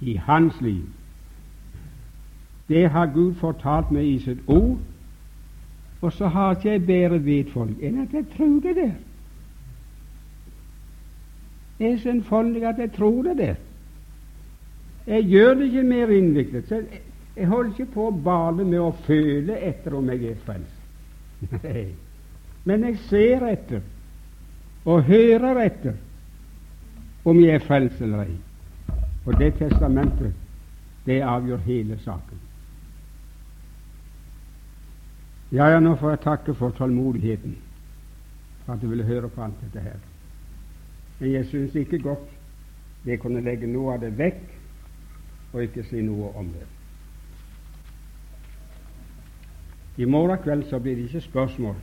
i 0.00 0.14
Hans 0.16 0.60
liv. 0.60 0.84
Det 2.68 2.90
har 2.90 3.06
Gud 3.06 3.34
fortalt 3.34 3.90
meg 3.90 4.06
i 4.06 4.18
sitt 4.22 4.46
ord, 4.46 4.78
og 6.00 6.12
så 6.12 6.28
har 6.28 6.54
ikke 6.54 6.70
jeg 6.70 6.86
bedre 6.86 7.24
vet 7.24 7.50
folk 7.52 7.82
enn 7.82 7.98
at 8.04 8.14
jeg 8.14 8.28
tror 8.36 8.60
det 8.64 8.76
der. 8.76 8.92
Det 11.78 11.92
er 11.92 11.98
så 11.98 12.10
enfoldig 12.10 12.64
at 12.68 12.78
jeg 12.78 12.92
tror 12.92 13.22
det 13.22 13.36
der. 13.38 13.54
Jeg 15.06 15.24
gjør 15.24 15.54
det 15.54 15.64
ikke 15.64 15.82
mer 15.82 16.08
innviklet. 16.08 16.68
Så 16.68 16.74
jeg, 16.74 17.00
jeg 17.36 17.46
holder 17.48 17.70
ikke 17.70 17.92
på 17.94 18.06
å 18.08 18.16
bale 18.24 18.64
med 18.64 18.80
å 18.80 18.90
føle 19.06 19.56
etter 19.64 19.96
om 19.96 20.10
jeg 20.12 20.24
er 20.30 20.42
frelst. 20.44 21.48
Men 22.68 22.84
jeg 22.84 22.98
ser 23.08 23.46
etter 23.48 23.80
og 24.84 25.02
hører 25.04 25.64
etter 25.64 25.98
om 27.24 27.40
jeg 27.40 27.54
er 27.54 27.66
frelst 27.66 28.00
eller 28.00 28.24
ei. 28.24 28.36
Og 29.26 29.36
det 29.38 29.54
testamentet, 29.58 30.32
det 31.06 31.20
avgjør 31.22 31.60
hele 31.66 31.98
saken. 32.00 32.40
Ja, 35.52 35.66
ja, 35.66 35.80
nå 35.80 35.96
får 35.98 36.10
jeg 36.10 36.20
takke 36.24 36.54
for 36.54 36.70
tålmodigheten, 36.70 37.56
for 38.64 38.72
at 38.72 38.82
du 38.82 38.88
ville 38.88 39.04
høre 39.04 39.28
på 39.28 39.42
alt 39.42 39.60
dette 39.64 39.82
her. 39.84 39.98
Men 41.18 41.32
jeg 41.32 41.46
syns 41.46 41.74
ikke 41.74 41.98
godt 41.98 42.28
jeg 43.04 43.20
kunne 43.20 43.40
legge 43.40 43.66
noe 43.66 43.94
av 43.94 44.02
det 44.02 44.12
vekk 44.18 44.42
og 45.52 45.62
ikke 45.64 45.84
si 45.88 46.02
noe 46.04 46.30
om 46.36 46.48
det. 46.52 46.66
I 50.00 50.08
morgen 50.08 50.38
kveld 50.44 50.66
så 50.68 50.78
blir 50.78 50.96
det 50.96 51.08
ikke 51.08 51.20
spørsmål. 51.20 51.74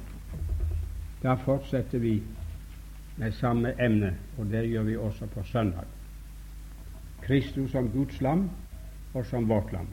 Da 1.23 1.35
fortsetter 1.41 1.99
vi 1.99 2.21
med 3.17 3.31
samme 3.31 3.73
emne, 3.81 4.13
og 4.37 4.45
det 4.45 4.67
gjør 4.69 4.83
vi 4.83 4.97
også 4.97 5.27
på 5.33 5.43
søndag. 5.43 5.85
Kristus 7.21 7.71
som 7.71 7.89
Guds 7.91 8.21
lam 8.21 8.49
og 9.13 9.25
som 9.25 9.49
vårt 9.49 9.73
lam. 9.73 9.87